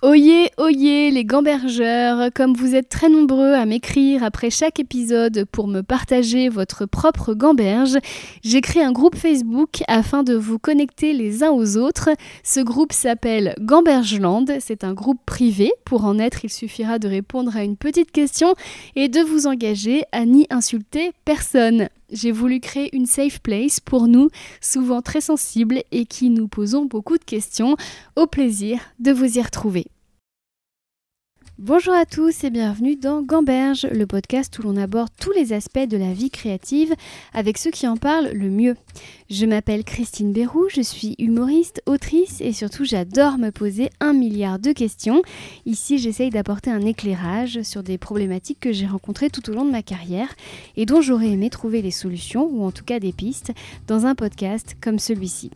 Oyez, 0.00 0.52
oyez 0.58 1.10
les 1.10 1.24
gambergeurs, 1.24 2.30
comme 2.32 2.54
vous 2.54 2.76
êtes 2.76 2.88
très 2.88 3.08
nombreux 3.08 3.54
à 3.54 3.66
m'écrire 3.66 4.22
après 4.22 4.48
chaque 4.48 4.78
épisode 4.78 5.44
pour 5.50 5.66
me 5.66 5.80
partager 5.80 6.48
votre 6.48 6.86
propre 6.86 7.34
gamberge, 7.34 7.98
j'ai 8.44 8.60
créé 8.60 8.80
un 8.80 8.92
groupe 8.92 9.16
Facebook 9.16 9.82
afin 9.88 10.22
de 10.22 10.36
vous 10.36 10.60
connecter 10.60 11.14
les 11.14 11.42
uns 11.42 11.50
aux 11.50 11.76
autres. 11.76 12.10
Ce 12.44 12.60
groupe 12.60 12.92
s'appelle 12.92 13.56
Gambergeland, 13.60 14.44
c'est 14.60 14.84
un 14.84 14.94
groupe 14.94 15.18
privé. 15.26 15.72
Pour 15.84 16.04
en 16.04 16.20
être, 16.20 16.44
il 16.44 16.50
suffira 16.50 17.00
de 17.00 17.08
répondre 17.08 17.56
à 17.56 17.64
une 17.64 17.76
petite 17.76 18.12
question 18.12 18.54
et 18.94 19.08
de 19.08 19.20
vous 19.20 19.48
engager 19.48 20.04
à 20.12 20.24
n'y 20.26 20.46
insulter 20.48 21.10
personne. 21.24 21.88
J'ai 22.10 22.32
voulu 22.32 22.60
créer 22.60 22.94
une 22.96 23.06
safe 23.06 23.40
place 23.40 23.80
pour 23.80 24.08
nous, 24.08 24.30
souvent 24.60 25.02
très 25.02 25.20
sensibles 25.20 25.82
et 25.92 26.06
qui 26.06 26.30
nous 26.30 26.48
posons 26.48 26.86
beaucoup 26.86 27.18
de 27.18 27.24
questions. 27.24 27.76
Au 28.16 28.26
plaisir 28.26 28.80
de 28.98 29.12
vous 29.12 29.38
y 29.38 29.42
retrouver. 29.42 29.86
Bonjour 31.58 31.92
à 31.92 32.06
tous 32.06 32.44
et 32.44 32.50
bienvenue 32.50 32.94
dans 32.94 33.20
Gamberge, 33.20 33.84
le 33.90 34.06
podcast 34.06 34.56
où 34.60 34.62
l'on 34.62 34.76
aborde 34.76 35.10
tous 35.20 35.32
les 35.32 35.52
aspects 35.52 35.88
de 35.88 35.96
la 35.96 36.12
vie 36.12 36.30
créative 36.30 36.94
avec 37.34 37.58
ceux 37.58 37.72
qui 37.72 37.88
en 37.88 37.96
parlent 37.96 38.30
le 38.32 38.48
mieux. 38.48 38.76
Je 39.28 39.44
m'appelle 39.44 39.82
Christine 39.82 40.32
Bérou, 40.32 40.68
je 40.68 40.82
suis 40.82 41.16
humoriste, 41.18 41.82
autrice 41.86 42.40
et 42.40 42.52
surtout 42.52 42.84
j'adore 42.84 43.38
me 43.38 43.50
poser 43.50 43.90
un 43.98 44.12
milliard 44.12 44.60
de 44.60 44.70
questions. 44.70 45.20
Ici 45.66 45.98
j'essaye 45.98 46.30
d'apporter 46.30 46.70
un 46.70 46.86
éclairage 46.86 47.62
sur 47.62 47.82
des 47.82 47.98
problématiques 47.98 48.60
que 48.60 48.72
j'ai 48.72 48.86
rencontrées 48.86 49.28
tout 49.28 49.50
au 49.50 49.52
long 49.52 49.64
de 49.64 49.72
ma 49.72 49.82
carrière 49.82 50.32
et 50.76 50.86
dont 50.86 51.00
j'aurais 51.00 51.30
aimé 51.30 51.50
trouver 51.50 51.82
des 51.82 51.90
solutions 51.90 52.48
ou 52.52 52.62
en 52.62 52.70
tout 52.70 52.84
cas 52.84 53.00
des 53.00 53.12
pistes 53.12 53.50
dans 53.88 54.06
un 54.06 54.14
podcast 54.14 54.76
comme 54.80 55.00
celui-ci. 55.00 55.50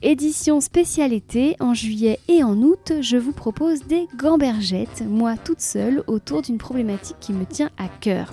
Édition 0.00 0.60
spécialité 0.60 1.56
en 1.58 1.74
juillet 1.74 2.20
et 2.28 2.44
en 2.44 2.56
août, 2.62 2.92
je 3.00 3.16
vous 3.16 3.32
propose 3.32 3.82
des 3.82 4.06
gambergettes, 4.16 5.02
moi 5.04 5.36
toute 5.36 5.60
seule, 5.60 6.04
autour 6.06 6.40
d'une 6.42 6.56
problématique 6.58 7.16
qui 7.18 7.32
me 7.32 7.44
tient 7.44 7.70
à 7.78 7.88
cœur. 7.88 8.32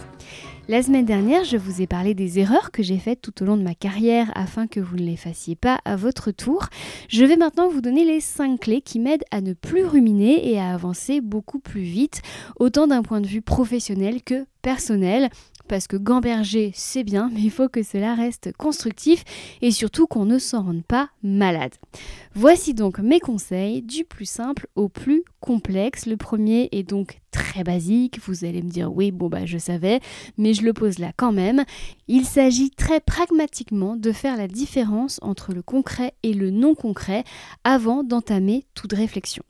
La 0.67 0.83
semaine 0.83 1.05
dernière, 1.05 1.43
je 1.43 1.57
vous 1.57 1.81
ai 1.81 1.87
parlé 1.87 2.13
des 2.13 2.37
erreurs 2.37 2.69
que 2.69 2.83
j'ai 2.83 2.99
faites 2.99 3.19
tout 3.19 3.41
au 3.41 3.45
long 3.45 3.57
de 3.57 3.63
ma 3.63 3.73
carrière 3.73 4.31
afin 4.35 4.67
que 4.67 4.79
vous 4.79 4.95
ne 4.95 5.05
les 5.05 5.17
fassiez 5.17 5.55
pas 5.55 5.79
à 5.85 5.95
votre 5.95 6.29
tour. 6.29 6.67
Je 7.09 7.25
vais 7.25 7.37
maintenant 7.37 7.67
vous 7.67 7.81
donner 7.81 8.05
les 8.05 8.21
5 8.21 8.59
clés 8.59 8.81
qui 8.81 8.99
m'aident 8.99 9.25
à 9.31 9.41
ne 9.41 9.53
plus 9.53 9.85
ruminer 9.85 10.51
et 10.51 10.59
à 10.59 10.71
avancer 10.71 11.19
beaucoup 11.19 11.59
plus 11.59 11.81
vite, 11.81 12.21
autant 12.59 12.85
d'un 12.85 13.01
point 13.01 13.21
de 13.21 13.27
vue 13.27 13.41
professionnel 13.41 14.21
que 14.21 14.45
personnel 14.61 15.29
parce 15.67 15.87
que 15.87 15.97
gamberger, 15.97 16.71
c'est 16.73 17.03
bien, 17.03 17.29
mais 17.33 17.41
il 17.41 17.51
faut 17.51 17.69
que 17.69 17.83
cela 17.83 18.15
reste 18.15 18.51
constructif 18.57 19.23
et 19.61 19.71
surtout 19.71 20.07
qu'on 20.07 20.25
ne 20.25 20.39
s'en 20.39 20.63
rende 20.63 20.83
pas 20.83 21.09
malade. 21.23 21.73
Voici 22.33 22.73
donc 22.73 22.99
mes 22.99 23.19
conseils 23.19 23.81
du 23.81 24.03
plus 24.03 24.25
simple 24.25 24.67
au 24.75 24.89
plus 24.89 25.23
complexe. 25.39 26.05
Le 26.05 26.17
premier 26.17 26.69
est 26.71 26.83
donc 26.83 27.19
très 27.31 27.63
basique, 27.63 28.19
vous 28.25 28.45
allez 28.45 28.61
me 28.61 28.69
dire 28.69 28.93
oui, 28.93 29.11
bon 29.11 29.27
bah 29.27 29.45
je 29.45 29.57
savais, 29.57 29.99
mais 30.37 30.53
je 30.53 30.63
le 30.63 30.73
pose 30.73 30.99
là 30.99 31.11
quand 31.15 31.31
même. 31.31 31.63
Il 32.07 32.25
s'agit 32.25 32.71
très 32.71 32.99
pragmatiquement 32.99 33.95
de 33.95 34.11
faire 34.11 34.37
la 34.37 34.47
différence 34.47 35.19
entre 35.21 35.53
le 35.53 35.61
concret 35.61 36.13
et 36.23 36.33
le 36.33 36.51
non 36.51 36.75
concret 36.75 37.23
avant 37.63 38.03
d'entamer 38.03 38.65
toute 38.73 38.93
réflexion. 38.93 39.43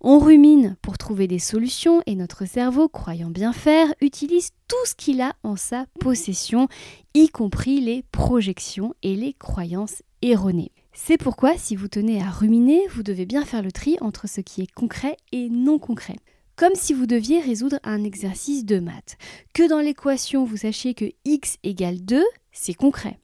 On 0.00 0.18
rumine 0.18 0.76
pour 0.82 0.98
trouver 0.98 1.26
des 1.26 1.38
solutions 1.38 2.02
et 2.06 2.14
notre 2.14 2.44
cerveau, 2.44 2.88
croyant 2.88 3.30
bien 3.30 3.52
faire, 3.52 3.92
utilise 4.00 4.50
tout 4.68 4.76
ce 4.84 4.94
qu'il 4.94 5.20
a 5.20 5.34
en 5.42 5.56
sa 5.56 5.86
possession, 6.00 6.68
y 7.14 7.28
compris 7.28 7.80
les 7.80 8.02
projections 8.12 8.94
et 9.02 9.16
les 9.16 9.32
croyances 9.32 10.02
erronées. 10.22 10.72
C'est 10.92 11.18
pourquoi 11.18 11.56
si 11.58 11.76
vous 11.76 11.88
tenez 11.88 12.22
à 12.22 12.30
ruminer, 12.30 12.80
vous 12.88 13.02
devez 13.02 13.26
bien 13.26 13.44
faire 13.44 13.62
le 13.62 13.72
tri 13.72 13.96
entre 14.00 14.28
ce 14.28 14.40
qui 14.40 14.62
est 14.62 14.72
concret 14.72 15.16
et 15.32 15.48
non 15.50 15.78
concret. 15.78 16.16
Comme 16.56 16.74
si 16.74 16.94
vous 16.94 17.06
deviez 17.06 17.40
résoudre 17.40 17.78
un 17.84 18.02
exercice 18.02 18.64
de 18.64 18.78
maths. 18.78 19.18
Que 19.52 19.68
dans 19.68 19.80
l'équation 19.80 20.44
vous 20.44 20.56
sachiez 20.56 20.94
que 20.94 21.04
x 21.26 21.58
égale 21.62 22.02
2, 22.02 22.24
c'est 22.50 22.74
concret 22.74 23.18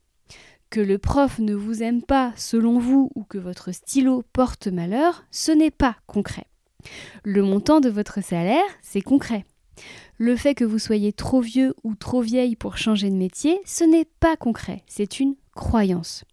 que 0.73 0.81
le 0.81 0.97
prof 0.97 1.37
ne 1.37 1.53
vous 1.53 1.83
aime 1.83 2.01
pas 2.01 2.33
selon 2.35 2.79
vous 2.79 3.11
ou 3.13 3.23
que 3.25 3.37
votre 3.37 3.71
stylo 3.71 4.23
porte 4.33 4.65
malheur, 4.65 5.23
ce 5.29 5.51
n'est 5.51 5.69
pas 5.69 5.97
concret. 6.07 6.47
Le 7.23 7.43
montant 7.43 7.79
de 7.79 7.91
votre 7.91 8.23
salaire, 8.23 8.63
c'est 8.81 9.03
concret. 9.03 9.45
Le 10.17 10.35
fait 10.35 10.55
que 10.55 10.65
vous 10.65 10.79
soyez 10.79 11.13
trop 11.13 11.41
vieux 11.41 11.75
ou 11.83 11.93
trop 11.93 12.21
vieille 12.21 12.55
pour 12.55 12.77
changer 12.77 13.11
de 13.11 13.15
métier, 13.15 13.59
ce 13.67 13.83
n'est 13.83 14.07
pas 14.19 14.35
concret, 14.35 14.81
c'est 14.87 15.19
une 15.19 15.35
croyance. 15.53 16.23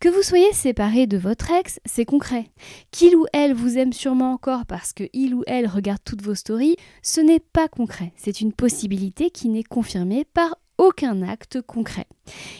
Que 0.00 0.10
vous 0.10 0.22
soyez 0.22 0.52
séparé 0.52 1.06
de 1.06 1.16
votre 1.16 1.50
ex, 1.50 1.80
c'est 1.86 2.04
concret. 2.04 2.50
Qu'il 2.90 3.16
ou 3.16 3.24
elle 3.32 3.54
vous 3.54 3.78
aime 3.78 3.94
sûrement 3.94 4.34
encore 4.34 4.66
parce 4.66 4.92
que 4.92 5.04
il 5.14 5.34
ou 5.34 5.44
elle 5.46 5.66
regarde 5.66 6.00
toutes 6.04 6.22
vos 6.22 6.34
stories, 6.34 6.76
ce 7.00 7.22
n'est 7.22 7.40
pas 7.40 7.68
concret. 7.68 8.12
C'est 8.16 8.42
une 8.42 8.52
possibilité 8.52 9.30
qui 9.30 9.48
n'est 9.48 9.62
confirmée 9.62 10.26
par 10.26 10.56
aucun 10.78 11.22
acte 11.22 11.60
concret. 11.60 12.06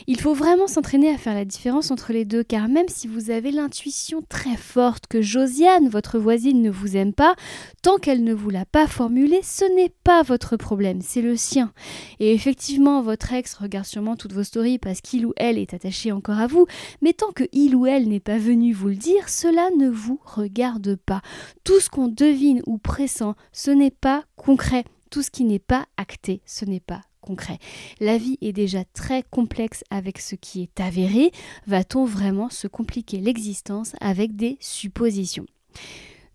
Il 0.06 0.20
faut 0.20 0.34
vraiment 0.34 0.66
s'entraîner 0.66 1.10
à 1.10 1.18
faire 1.18 1.34
la 1.34 1.44
différence 1.44 1.90
entre 1.90 2.12
les 2.12 2.24
deux, 2.24 2.42
car 2.42 2.68
même 2.68 2.88
si 2.88 3.06
vous 3.06 3.30
avez 3.30 3.50
l'intuition 3.50 4.22
très 4.28 4.56
forte 4.56 5.06
que 5.06 5.22
Josiane, 5.22 5.88
votre 5.88 6.18
voisine, 6.18 6.62
ne 6.62 6.70
vous 6.70 6.96
aime 6.96 7.12
pas, 7.12 7.34
tant 7.82 7.98
qu'elle 7.98 8.24
ne 8.24 8.34
vous 8.34 8.50
l'a 8.50 8.64
pas 8.64 8.86
formulé, 8.86 9.40
ce 9.42 9.64
n'est 9.76 9.92
pas 10.04 10.22
votre 10.22 10.56
problème, 10.56 11.00
c'est 11.00 11.22
le 11.22 11.36
sien. 11.36 11.72
Et 12.20 12.32
effectivement, 12.32 13.02
votre 13.02 13.32
ex 13.32 13.54
regarde 13.54 13.86
sûrement 13.86 14.16
toutes 14.16 14.32
vos 14.32 14.44
stories 14.44 14.78
parce 14.78 15.00
qu'il 15.00 15.26
ou 15.26 15.32
elle 15.36 15.58
est 15.58 15.74
attaché 15.74 16.12
encore 16.12 16.38
à 16.38 16.46
vous, 16.46 16.66
mais 17.00 17.12
tant 17.12 17.32
que 17.32 17.44
il 17.52 17.76
ou 17.76 17.86
elle 17.86 18.08
n'est 18.08 18.20
pas 18.20 18.38
venu 18.38 18.72
vous 18.72 18.88
le 18.88 18.96
dire, 18.96 19.28
cela 19.28 19.68
ne 19.78 19.88
vous 19.88 20.20
regarde 20.24 20.96
pas. 20.96 21.22
Tout 21.64 21.80
ce 21.80 21.90
qu'on 21.90 22.08
devine 22.08 22.62
ou 22.66 22.78
pressent, 22.78 23.34
ce 23.52 23.70
n'est 23.70 23.90
pas 23.90 24.24
concret. 24.36 24.84
Tout 25.10 25.22
ce 25.22 25.30
qui 25.30 25.44
n'est 25.44 25.58
pas 25.58 25.84
acté, 25.98 26.40
ce 26.46 26.64
n'est 26.64 26.80
pas 26.80 27.02
concret. 27.22 27.58
La 28.00 28.18
vie 28.18 28.36
est 28.42 28.52
déjà 28.52 28.84
très 28.84 29.22
complexe 29.22 29.84
avec 29.90 30.18
ce 30.18 30.34
qui 30.34 30.62
est 30.62 30.80
avéré. 30.80 31.32
Va-t-on 31.66 32.04
vraiment 32.04 32.50
se 32.50 32.66
compliquer 32.66 33.18
l'existence 33.18 33.94
avec 34.00 34.36
des 34.36 34.58
suppositions? 34.60 35.46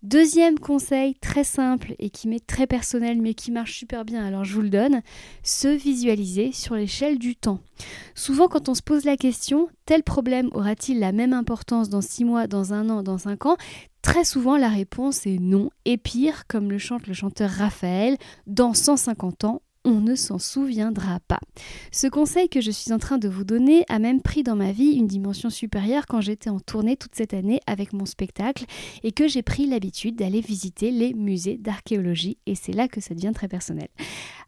Deuxième 0.04 0.60
conseil 0.60 1.16
très 1.16 1.42
simple 1.42 1.96
et 1.98 2.10
qui 2.10 2.28
m'est 2.28 2.46
très 2.46 2.68
personnel 2.68 3.20
mais 3.20 3.34
qui 3.34 3.50
marche 3.50 3.76
super 3.76 4.04
bien, 4.04 4.24
alors 4.24 4.44
je 4.44 4.54
vous 4.54 4.62
le 4.62 4.70
donne, 4.70 5.02
se 5.42 5.66
visualiser 5.66 6.52
sur 6.52 6.76
l'échelle 6.76 7.18
du 7.18 7.34
temps. 7.34 7.58
Souvent 8.14 8.46
quand 8.46 8.68
on 8.68 8.76
se 8.76 8.82
pose 8.82 9.04
la 9.04 9.16
question, 9.16 9.68
tel 9.86 10.04
problème 10.04 10.50
aura-t-il 10.52 11.00
la 11.00 11.10
même 11.10 11.32
importance 11.32 11.88
dans 11.88 12.00
six 12.00 12.24
mois, 12.24 12.46
dans 12.46 12.72
un 12.72 12.88
an, 12.90 13.02
dans 13.02 13.18
cinq 13.18 13.44
ans? 13.46 13.56
Très 14.00 14.22
souvent 14.22 14.56
la 14.56 14.68
réponse 14.68 15.26
est 15.26 15.40
non, 15.40 15.70
et 15.84 15.96
pire, 15.96 16.46
comme 16.46 16.70
le 16.70 16.78
chante 16.78 17.08
le 17.08 17.14
chanteur 17.14 17.50
Raphaël, 17.50 18.16
dans 18.46 18.74
150 18.74 19.42
ans, 19.44 19.62
on 19.88 20.00
ne 20.00 20.14
s'en 20.14 20.38
souviendra 20.38 21.20
pas. 21.26 21.40
Ce 21.92 22.06
conseil 22.06 22.48
que 22.48 22.60
je 22.60 22.70
suis 22.70 22.92
en 22.92 22.98
train 22.98 23.18
de 23.18 23.28
vous 23.28 23.44
donner 23.44 23.84
a 23.88 23.98
même 23.98 24.20
pris 24.22 24.42
dans 24.42 24.56
ma 24.56 24.72
vie 24.72 24.92
une 24.92 25.06
dimension 25.06 25.50
supérieure 25.50 26.06
quand 26.06 26.20
j'étais 26.20 26.50
en 26.50 26.60
tournée 26.60 26.96
toute 26.96 27.14
cette 27.14 27.34
année 27.34 27.60
avec 27.66 27.92
mon 27.92 28.06
spectacle 28.06 28.64
et 29.02 29.12
que 29.12 29.28
j'ai 29.28 29.42
pris 29.42 29.66
l'habitude 29.66 30.16
d'aller 30.16 30.40
visiter 30.40 30.90
les 30.90 31.14
musées 31.14 31.56
d'archéologie 31.58 32.38
et 32.46 32.54
c'est 32.54 32.72
là 32.72 32.88
que 32.88 33.00
ça 33.00 33.14
devient 33.14 33.32
très 33.34 33.48
personnel. 33.48 33.88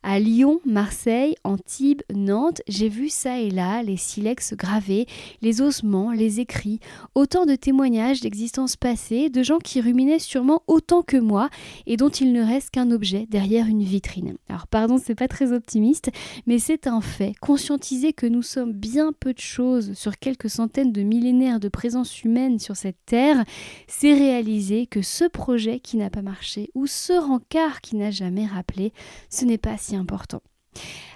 À 0.02 0.18
Lyon, 0.18 0.60
Marseille, 0.64 1.34
Antibes, 1.44 2.00
Nantes, 2.14 2.62
j'ai 2.66 2.88
vu 2.88 3.10
ça 3.10 3.38
et 3.38 3.50
là 3.50 3.82
les 3.82 3.98
silex 3.98 4.54
gravés, 4.54 5.04
les 5.42 5.60
ossements, 5.60 6.10
les 6.10 6.40
écrits, 6.40 6.80
autant 7.14 7.44
de 7.44 7.54
témoignages 7.54 8.22
d'existence 8.22 8.76
passée, 8.76 9.28
de 9.28 9.42
gens 9.42 9.58
qui 9.58 9.78
ruminaient 9.78 10.18
sûrement 10.18 10.62
autant 10.66 11.02
que 11.02 11.18
moi 11.18 11.50
et 11.86 11.98
dont 11.98 12.08
il 12.08 12.32
ne 12.32 12.42
reste 12.42 12.70
qu'un 12.70 12.90
objet 12.92 13.26
derrière 13.28 13.66
une 13.66 13.82
vitrine. 13.82 14.36
Alors 14.48 14.66
pardon, 14.68 14.96
c'est 14.96 15.14
pas 15.14 15.28
très 15.28 15.52
optimiste, 15.52 16.10
mais 16.46 16.58
c'est 16.58 16.86
un 16.86 17.02
fait. 17.02 17.34
Conscientiser 17.38 18.14
que 18.14 18.26
nous 18.26 18.42
sommes 18.42 18.72
bien 18.72 19.12
peu 19.12 19.34
de 19.34 19.38
choses 19.38 19.92
sur 19.92 20.18
quelques 20.18 20.48
centaines 20.48 20.92
de 20.92 21.02
millénaires 21.02 21.60
de 21.60 21.68
présence 21.68 22.24
humaine 22.24 22.58
sur 22.58 22.74
cette 22.74 23.04
terre, 23.04 23.44
c'est 23.86 24.14
réaliser 24.14 24.86
que 24.86 25.02
ce 25.02 25.26
projet 25.26 25.78
qui 25.78 25.98
n'a 25.98 26.08
pas 26.08 26.22
marché 26.22 26.70
ou 26.74 26.86
ce 26.86 27.12
rencard 27.12 27.82
qui 27.82 27.96
n'a 27.96 28.10
jamais 28.10 28.46
rappelé, 28.46 28.94
ce 29.28 29.44
n'est 29.44 29.58
pas 29.58 29.76
si 29.76 29.89
important. 29.96 30.42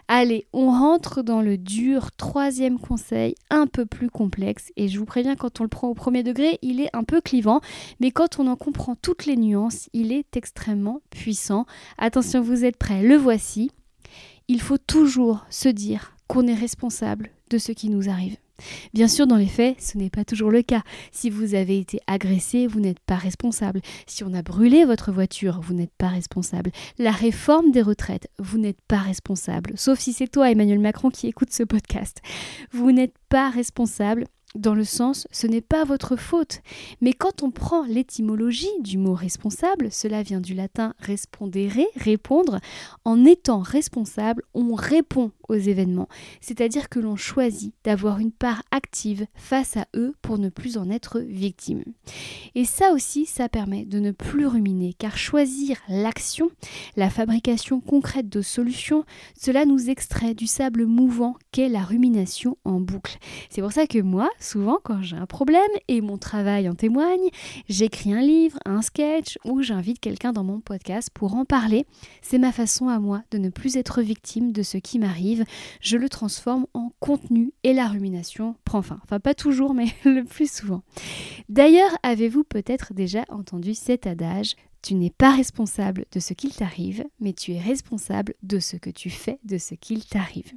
Allez, 0.07 0.47
on 0.53 0.71
rentre 0.71 1.23
dans 1.23 1.41
le 1.41 1.57
dur 1.57 2.13
troisième 2.13 2.79
conseil, 2.79 3.35
un 3.49 3.67
peu 3.67 3.87
plus 3.87 4.11
complexe. 4.11 4.71
Et 4.77 4.89
je 4.89 4.99
vous 4.99 5.07
préviens, 5.07 5.35
quand 5.35 5.61
on 5.61 5.63
le 5.63 5.69
prend 5.69 5.89
au 5.89 5.95
premier 5.95 6.23
degré, 6.23 6.59
il 6.61 6.81
est 6.81 6.95
un 6.95 7.05
peu 7.05 7.23
clivant. 7.23 7.61
Mais 8.01 8.11
quand 8.11 8.39
on 8.39 8.47
en 8.47 8.57
comprend 8.57 8.97
toutes 8.97 9.25
les 9.25 9.37
nuances, 9.37 9.89
il 9.95 10.13
est 10.13 10.37
extrêmement 10.37 11.01
puissant. 11.09 11.65
Attention, 11.97 12.43
vous 12.43 12.67
êtes 12.67 12.77
prêts, 12.77 13.03
le 13.03 13.17
voici. 13.17 13.71
Il 14.49 14.61
faut 14.61 14.79
toujours 14.79 15.47
se 15.49 15.71
dire 15.71 16.17
qu'on 16.27 16.47
est 16.47 16.55
responsable 16.55 17.31
de 17.49 17.57
ce 17.57 17.73
qui 17.73 17.89
nous 17.89 18.11
arrive. 18.11 18.37
Bien 18.93 19.09
sûr, 19.09 19.27
dans 19.27 19.37
les 19.37 19.47
faits, 19.47 19.81
ce 19.81 19.99
n'est 19.99 20.11
pas 20.11 20.25
toujours 20.25 20.51
le 20.51 20.63
cas. 20.63 20.83
Si 21.13 21.31
vous 21.31 21.55
avez 21.55 21.79
été 21.79 22.01
agressé, 22.07 22.67
vous 22.67 22.81
n'êtes 22.81 23.01
pas 23.01 23.17
responsable. 23.17 23.81
Si 24.07 24.25
on 24.25 24.33
a 24.35 24.43
brûlé 24.43 24.85
votre 24.85 25.13
voiture, 25.13 25.61
vous 25.61 25.75
n'êtes 25.75 25.95
pas 25.99 26.09
responsable. 26.09 26.71
La 26.99 27.11
réforme 27.11 27.71
des 27.71 27.83
retraites, 27.83 28.29
vous 28.39 28.59
n'êtes 28.59 28.81
pas 28.87 28.99
responsable. 28.99 29.73
Sauf 29.77 29.99
si 29.99 30.13
c'est 30.13 30.29
toi, 30.29 30.51
Emmanuel 30.51 30.79
Macron, 30.79 31.11
qui 31.11 31.27
écoute 31.27 31.53
ce 31.53 31.63
podcast. 31.63 32.21
Vous 32.73 32.93
n'êtes 32.93 33.15
pas 33.29 33.51
responsable 33.51 34.27
dans 34.55 34.75
le 34.75 34.85
sens 34.85 35.27
ce 35.31 35.47
n'est 35.47 35.61
pas 35.61 35.85
votre 35.85 36.17
faute. 36.17 36.61
Mais 37.01 37.13
quand 37.13 37.43
on 37.43 37.51
prend 37.51 37.85
l'étymologie 37.85 38.69
du 38.81 38.99
mot 38.99 39.15
responsable, 39.15 39.91
cela 39.91 40.23
vient 40.23 40.41
du 40.41 40.55
latin 40.55 40.95
respondere, 40.99 41.87
répondre, 41.97 42.61
en 43.05 43.25
étant 43.25 43.61
responsable, 43.61 44.43
on 44.55 44.75
répond 44.75 45.33
aux 45.49 45.55
événements, 45.55 46.09
c'est-à-dire 46.41 46.89
que 46.89 46.99
l'on 46.99 47.17
choisit 47.17 47.75
d'avoir 47.85 48.19
une 48.19 48.33
part 48.33 48.63
active 48.71 49.27
face 49.35 49.77
à 49.77 49.87
eux 49.95 50.15
pour 50.23 50.39
ne 50.39 50.49
plus 50.49 50.79
en 50.79 50.91
être 50.91 51.21
victime. 51.21 51.83
Et 52.55 52.65
ça 52.65 52.93
aussi, 52.93 53.27
ça 53.27 53.49
permet 53.49 53.85
de 53.85 53.99
ne 53.99 54.13
plus 54.13 54.47
ruminer, 54.47 54.95
car 54.95 55.19
choisir 55.19 55.77
l'action, 55.89 56.51
la 56.97 57.11
fabrication 57.11 57.81
concrète 57.81 58.29
de 58.29 58.43
solutions, 58.43 59.05
cela 59.39 59.65
nous 59.67 59.91
extrait 59.91 60.35
du 60.35 60.47
sable 60.47 60.87
mouvant 60.87 61.37
qu'est 61.53 61.69
la 61.69 61.83
rumination 61.83 62.57
en 62.65 62.81
boucle. 62.81 63.19
C'est 63.51 63.61
pour 63.61 63.73
ça 63.73 63.87
que 63.87 63.99
moi, 63.99 64.31
souvent 64.45 64.79
quand 64.83 65.03
j'ai 65.03 65.17
un 65.17 65.27
problème, 65.27 65.61
et 65.89 66.01
mon 66.01 66.19
travail 66.19 66.69
en 66.69 66.75
témoigne, 66.75 67.29
j'écris 67.69 68.13
un 68.13 68.21
livre, 68.21 68.59
un 68.65 68.83
sketch, 68.83 69.39
ou 69.45 69.63
j'invite 69.63 70.01
quelqu'un 70.01 70.33
dans 70.33 70.45
mon 70.45 70.61
podcast 70.61 71.11
pour 71.13 71.35
en 71.35 71.45
parler. 71.45 71.87
C'est 72.23 72.39
ma 72.39 72.53
façon 72.53 72.89
à 72.89 72.99
moi 72.99 73.23
de 73.31 73.39
ne 73.39 73.49
plus 73.49 73.77
être 73.77 74.03
victime 74.03 74.53
de 74.53 74.63
ce 74.63 74.79
qui 74.79 74.99
m'arrive. 74.99 75.45
Je 75.81 75.97
le 75.97 76.09
transforme 76.09 76.67
en 76.75 76.91
contenu 77.01 77.53
et 77.63 77.73
la 77.73 77.89
rumination 77.89 78.57
prend 78.65 78.83
fin. 78.83 79.01
Enfin, 79.05 79.21
pas 79.21 79.35
toujours, 79.35 79.75
mais 79.75 79.87
le 80.05 80.25
plus 80.25 80.51
souvent. 80.51 80.83
D'ailleurs, 81.49 81.97
avez-vous 82.03 82.45
peut-être 82.45 82.95
déjà 82.95 83.25
entendu 83.29 83.75
cet 83.75 84.07
adage 84.07 84.55
tu 84.83 84.95
n'es 84.97 85.09
pas 85.09 85.35
responsable 85.35 86.05
de 86.13 86.21
ce 86.21 86.35
qu'il 86.35 86.55
t'arrive, 86.55 87.07
mais 87.19 87.33
tu 87.33 87.53
es 87.55 87.59
responsable 87.59 88.35
de 88.43 88.59
ce 88.59 88.77
que 88.77 88.91
tu 88.91 89.09
fais 89.09 89.39
de 89.43 89.57
ce 89.57 89.75
qu'il 89.75 90.05
t'arrive. 90.05 90.53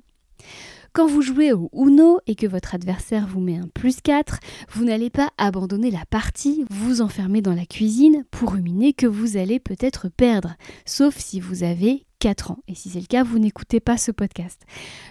Quand 0.94 1.06
vous 1.06 1.22
jouez 1.22 1.54
au 1.54 1.69
Uno 1.74 2.19
et 2.25 2.34
que 2.34 2.48
votre 2.48 2.74
adversaire 2.74 3.28
vous 3.28 3.39
met 3.39 3.57
un 3.57 3.68
plus 3.68 4.01
4, 4.01 4.39
vous 4.72 4.84
n'allez 4.84 5.12
pas 5.12 5.30
abandonner 5.38 5.92
la 5.92 6.06
partie, 6.10 6.66
vous 6.72 7.01
enfermer 7.01 7.42
dans 7.44 7.54
la 7.54 7.68
cuisine 7.68 8.25
pour 8.31 8.54
ruminer 8.54 8.94
que 8.94 9.06
vous 9.06 9.38
allez 9.38 9.60
peut-être 9.60 10.10
perdre, 10.10 10.56
sauf 10.86 11.16
si 11.16 11.39
vous 11.39 11.62
avez 11.62 12.06
4 12.19 12.52
ans. 12.52 12.60
Et 12.68 12.75
si 12.75 12.90
c'est 12.90 13.00
le 13.00 13.06
cas, 13.06 13.24
vous 13.24 13.40
n'écoutez 13.40 13.80
pas 13.80 13.98
ce 13.98 14.12
podcast. 14.12 14.62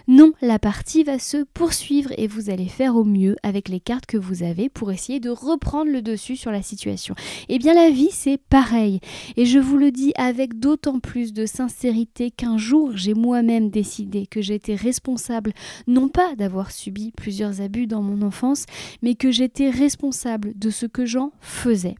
Non, 0.07 0.33
la 0.41 0.59
partie 0.59 1.03
va 1.03 1.19
se 1.19 1.43
poursuivre 1.43 2.11
et 2.17 2.27
vous 2.27 2.49
allez 2.49 2.67
faire 2.67 2.95
au 2.95 3.03
mieux 3.03 3.35
avec 3.43 3.69
les 3.69 3.79
cartes 3.79 4.05
que 4.05 4.17
vous 4.17 4.43
avez 4.43 4.69
pour 4.69 4.91
essayer 4.91 5.19
de 5.19 5.29
reprendre 5.29 5.91
le 5.91 6.01
dessus 6.01 6.35
sur 6.35 6.51
la 6.51 6.61
situation. 6.61 7.15
Eh 7.49 7.59
bien 7.59 7.73
la 7.73 7.89
vie, 7.89 8.09
c'est 8.11 8.37
pareil. 8.37 8.99
Et 9.35 9.45
je 9.45 9.59
vous 9.59 9.77
le 9.77 9.91
dis 9.91 10.13
avec 10.15 10.59
d'autant 10.59 10.99
plus 10.99 11.33
de 11.33 11.45
sincérité 11.45 12.31
qu'un 12.31 12.57
jour, 12.57 12.91
j'ai 12.95 13.13
moi-même 13.13 13.69
décidé 13.69 14.27
que 14.27 14.41
j'étais 14.41 14.75
responsable, 14.75 15.53
non 15.87 16.09
pas 16.09 16.35
d'avoir 16.35 16.71
subi 16.71 17.11
plusieurs 17.11 17.61
abus 17.61 17.87
dans 17.87 18.01
mon 18.01 18.21
enfance, 18.21 18.65
mais 19.01 19.15
que 19.15 19.31
j'étais 19.31 19.69
responsable 19.69 20.53
de 20.57 20.69
ce 20.69 20.85
que 20.85 21.05
j'en 21.05 21.31
faisais. 21.41 21.95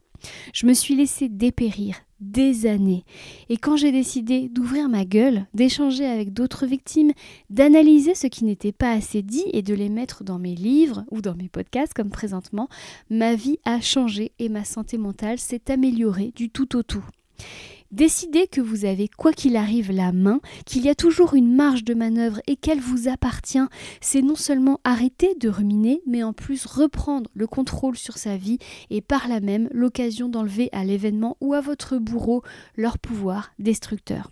Je 0.52 0.66
me 0.66 0.74
suis 0.74 0.94
laissé 0.94 1.28
dépérir 1.28 1.96
des 2.20 2.66
années. 2.66 3.04
Et 3.48 3.56
quand 3.56 3.76
j'ai 3.76 3.92
décidé 3.92 4.48
d'ouvrir 4.48 4.88
ma 4.88 5.04
gueule, 5.04 5.46
d'échanger 5.54 6.04
avec 6.04 6.32
d'autres 6.32 6.66
victimes, 6.66 7.12
d'analyser 7.50 8.14
ce 8.14 8.26
qui 8.26 8.44
n'était 8.44 8.72
pas 8.72 8.92
assez 8.92 9.22
dit 9.22 9.44
et 9.52 9.62
de 9.62 9.74
les 9.74 9.88
mettre 9.88 10.24
dans 10.24 10.38
mes 10.38 10.54
livres 10.54 11.04
ou 11.10 11.20
dans 11.20 11.34
mes 11.34 11.48
podcasts 11.48 11.94
comme 11.94 12.10
présentement, 12.10 12.68
ma 13.08 13.34
vie 13.34 13.58
a 13.64 13.80
changé 13.80 14.32
et 14.38 14.48
ma 14.48 14.64
santé 14.64 14.98
mentale 14.98 15.38
s'est 15.38 15.70
améliorée 15.70 16.32
du 16.34 16.50
tout 16.50 16.76
au 16.76 16.82
tout. 16.82 17.04
Décidez 17.90 18.46
que 18.46 18.60
vous 18.60 18.84
avez 18.84 19.08
quoi 19.08 19.32
qu'il 19.32 19.56
arrive 19.56 19.90
la 19.90 20.12
main, 20.12 20.40
qu'il 20.66 20.84
y 20.84 20.90
a 20.90 20.94
toujours 20.94 21.32
une 21.32 21.54
marge 21.54 21.84
de 21.84 21.94
manœuvre 21.94 22.38
et 22.46 22.56
qu'elle 22.56 22.80
vous 22.80 23.08
appartient. 23.08 23.66
C'est 24.02 24.20
non 24.20 24.36
seulement 24.36 24.78
arrêter 24.84 25.34
de 25.40 25.48
ruminer, 25.48 26.02
mais 26.06 26.22
en 26.22 26.34
plus 26.34 26.66
reprendre 26.66 27.30
le 27.32 27.46
contrôle 27.46 27.96
sur 27.96 28.18
sa 28.18 28.36
vie 28.36 28.58
et 28.90 29.00
par 29.00 29.26
là 29.26 29.40
même 29.40 29.70
l'occasion 29.72 30.28
d'enlever 30.28 30.68
à 30.72 30.84
l'événement 30.84 31.38
ou 31.40 31.54
à 31.54 31.62
votre 31.62 31.96
bourreau 31.96 32.42
leur 32.76 32.98
pouvoir 32.98 33.52
destructeur. 33.58 34.30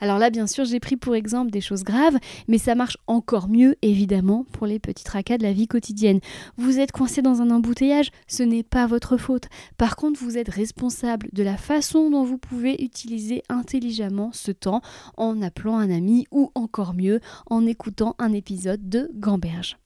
Alors 0.00 0.18
là, 0.18 0.30
bien 0.30 0.46
sûr, 0.46 0.64
j'ai 0.64 0.80
pris 0.80 0.96
pour 0.96 1.14
exemple 1.14 1.50
des 1.50 1.60
choses 1.60 1.84
graves, 1.84 2.18
mais 2.48 2.58
ça 2.58 2.74
marche 2.74 2.96
encore 3.06 3.48
mieux, 3.48 3.76
évidemment, 3.82 4.44
pour 4.52 4.66
les 4.66 4.78
petits 4.78 5.04
tracas 5.04 5.38
de 5.38 5.42
la 5.42 5.52
vie 5.52 5.68
quotidienne. 5.68 6.20
Vous 6.56 6.78
êtes 6.78 6.92
coincé 6.92 7.22
dans 7.22 7.42
un 7.42 7.50
embouteillage, 7.50 8.10
ce 8.28 8.42
n'est 8.42 8.62
pas 8.62 8.86
votre 8.86 9.16
faute. 9.16 9.48
Par 9.76 9.96
contre, 9.96 10.20
vous 10.20 10.38
êtes 10.38 10.48
responsable 10.48 11.28
de 11.32 11.42
la 11.42 11.56
façon 11.56 12.10
dont 12.10 12.24
vous 12.24 12.38
pouvez 12.38 12.82
utiliser 12.82 13.42
intelligemment 13.48 14.30
ce 14.32 14.52
temps 14.52 14.82
en 15.16 15.42
appelant 15.42 15.78
un 15.78 15.90
ami 15.90 16.26
ou 16.30 16.50
encore 16.54 16.94
mieux, 16.94 17.20
en 17.50 17.66
écoutant 17.66 18.14
un 18.18 18.32
épisode 18.32 18.88
de 18.88 19.10
Gamberge. 19.14 19.76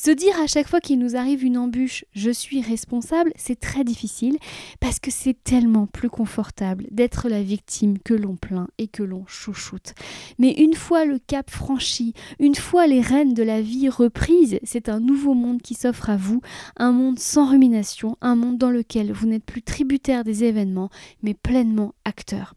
Se 0.00 0.12
dire 0.12 0.38
à 0.40 0.46
chaque 0.46 0.68
fois 0.68 0.80
qu'il 0.80 1.00
nous 1.00 1.16
arrive 1.16 1.42
une 1.42 1.58
embûche, 1.58 2.04
je 2.12 2.30
suis 2.30 2.60
responsable, 2.60 3.32
c'est 3.34 3.58
très 3.58 3.82
difficile 3.82 4.38
parce 4.78 5.00
que 5.00 5.10
c'est 5.10 5.34
tellement 5.42 5.86
plus 5.86 6.08
confortable 6.08 6.86
d'être 6.92 7.28
la 7.28 7.42
victime 7.42 7.98
que 7.98 8.14
l'on 8.14 8.36
plaint 8.36 8.68
et 8.78 8.86
que 8.86 9.02
l'on 9.02 9.26
chouchoute. 9.26 9.94
Mais 10.38 10.52
une 10.52 10.74
fois 10.74 11.04
le 11.04 11.18
cap 11.18 11.50
franchi, 11.50 12.14
une 12.38 12.54
fois 12.54 12.86
les 12.86 13.00
rênes 13.00 13.34
de 13.34 13.42
la 13.42 13.60
vie 13.60 13.88
reprises, 13.88 14.60
c'est 14.62 14.88
un 14.88 15.00
nouveau 15.00 15.34
monde 15.34 15.62
qui 15.62 15.74
s'offre 15.74 16.10
à 16.10 16.16
vous, 16.16 16.42
un 16.76 16.92
monde 16.92 17.18
sans 17.18 17.50
rumination, 17.50 18.16
un 18.20 18.36
monde 18.36 18.56
dans 18.56 18.70
lequel 18.70 19.10
vous 19.10 19.26
n'êtes 19.26 19.44
plus 19.44 19.62
tributaire 19.62 20.22
des 20.22 20.44
événements, 20.44 20.90
mais 21.24 21.34
pleinement 21.34 21.92
acteur. 22.04 22.54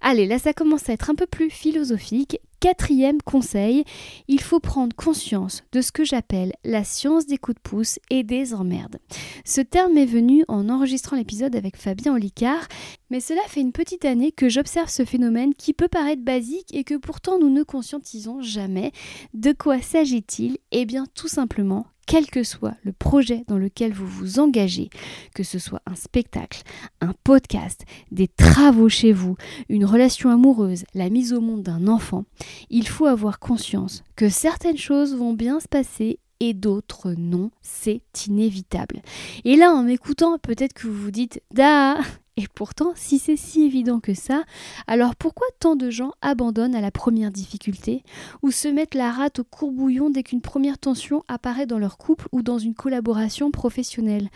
Allez, 0.00 0.26
là 0.26 0.38
ça 0.38 0.52
commence 0.52 0.88
à 0.88 0.92
être 0.92 1.10
un 1.10 1.14
peu 1.14 1.26
plus 1.26 1.48
philosophique. 1.48 2.40
Quatrième 2.58 3.20
conseil, 3.22 3.84
il 4.28 4.40
faut 4.40 4.60
prendre 4.60 4.94
conscience 4.94 5.64
de 5.72 5.80
ce 5.80 5.90
que 5.90 6.04
j'appelle 6.04 6.52
la 6.64 6.84
science 6.84 7.26
des 7.26 7.36
coups 7.36 7.56
de 7.56 7.60
pouce 7.60 7.98
et 8.08 8.22
des 8.22 8.54
emmerdes. 8.54 8.98
Ce 9.44 9.60
terme 9.60 9.96
est 9.96 10.06
venu 10.06 10.44
en 10.46 10.68
enregistrant 10.68 11.16
l'épisode 11.16 11.56
avec 11.56 11.76
Fabien 11.76 12.14
Olicard, 12.14 12.68
mais 13.10 13.18
cela 13.18 13.40
fait 13.48 13.60
une 13.60 13.72
petite 13.72 14.04
année 14.04 14.30
que 14.30 14.48
j'observe 14.48 14.90
ce 14.90 15.04
phénomène 15.04 15.54
qui 15.54 15.72
peut 15.72 15.88
paraître 15.88 16.22
basique 16.22 16.72
et 16.72 16.84
que 16.84 16.94
pourtant 16.94 17.40
nous 17.40 17.50
ne 17.50 17.64
conscientisons 17.64 18.40
jamais. 18.42 18.92
De 19.34 19.52
quoi 19.52 19.80
s'agit-il? 19.80 20.58
Eh 20.70 20.84
bien 20.84 21.06
tout 21.14 21.28
simplement 21.28 21.86
quel 22.06 22.26
que 22.26 22.42
soit 22.42 22.74
le 22.84 22.92
projet 22.92 23.44
dans 23.48 23.58
lequel 23.58 23.92
vous 23.92 24.06
vous 24.06 24.38
engagez, 24.38 24.90
que 25.34 25.42
ce 25.42 25.58
soit 25.58 25.82
un 25.86 25.94
spectacle, 25.94 26.62
un 27.00 27.14
podcast, 27.24 27.84
des 28.10 28.28
travaux 28.28 28.88
chez 28.88 29.12
vous, 29.12 29.36
une 29.68 29.84
relation 29.84 30.30
amoureuse, 30.30 30.84
la 30.94 31.10
mise 31.10 31.32
au 31.32 31.40
monde 31.40 31.62
d'un 31.62 31.88
enfant, 31.88 32.24
il 32.70 32.88
faut 32.88 33.06
avoir 33.06 33.38
conscience 33.38 34.02
que 34.16 34.28
certaines 34.28 34.78
choses 34.78 35.14
vont 35.14 35.32
bien 35.32 35.60
se 35.60 35.68
passer 35.68 36.18
et 36.40 36.54
d'autres 36.54 37.12
non, 37.16 37.52
c'est 37.62 38.02
inévitable. 38.26 39.00
Et 39.44 39.54
là, 39.54 39.70
en 39.72 39.84
m'écoutant, 39.84 40.38
peut-être 40.38 40.72
que 40.72 40.88
vous 40.88 41.04
vous 41.04 41.10
dites, 41.12 41.40
da, 41.52 41.98
et 42.38 42.48
pourtant, 42.54 42.92
si 42.94 43.18
c'est 43.18 43.36
si 43.36 43.62
évident 43.62 44.00
que 44.00 44.14
ça, 44.14 44.44
alors 44.86 45.14
pourquoi 45.16 45.46
tant 45.60 45.76
de 45.76 45.90
gens 45.90 46.12
abandonnent 46.22 46.74
à 46.74 46.80
la 46.80 46.90
première 46.90 47.30
difficulté 47.30 48.04
ou 48.42 48.50
se 48.50 48.68
mettent 48.68 48.94
la 48.94 49.12
rate 49.12 49.40
au 49.40 49.44
courbouillon 49.44 50.08
dès 50.08 50.22
qu'une 50.22 50.40
première 50.40 50.78
tension 50.78 51.24
apparaît 51.28 51.66
dans 51.66 51.78
leur 51.78 51.98
couple 51.98 52.28
ou 52.32 52.42
dans 52.42 52.58
une 52.58 52.74
collaboration 52.74 53.50
professionnelle? 53.50 54.30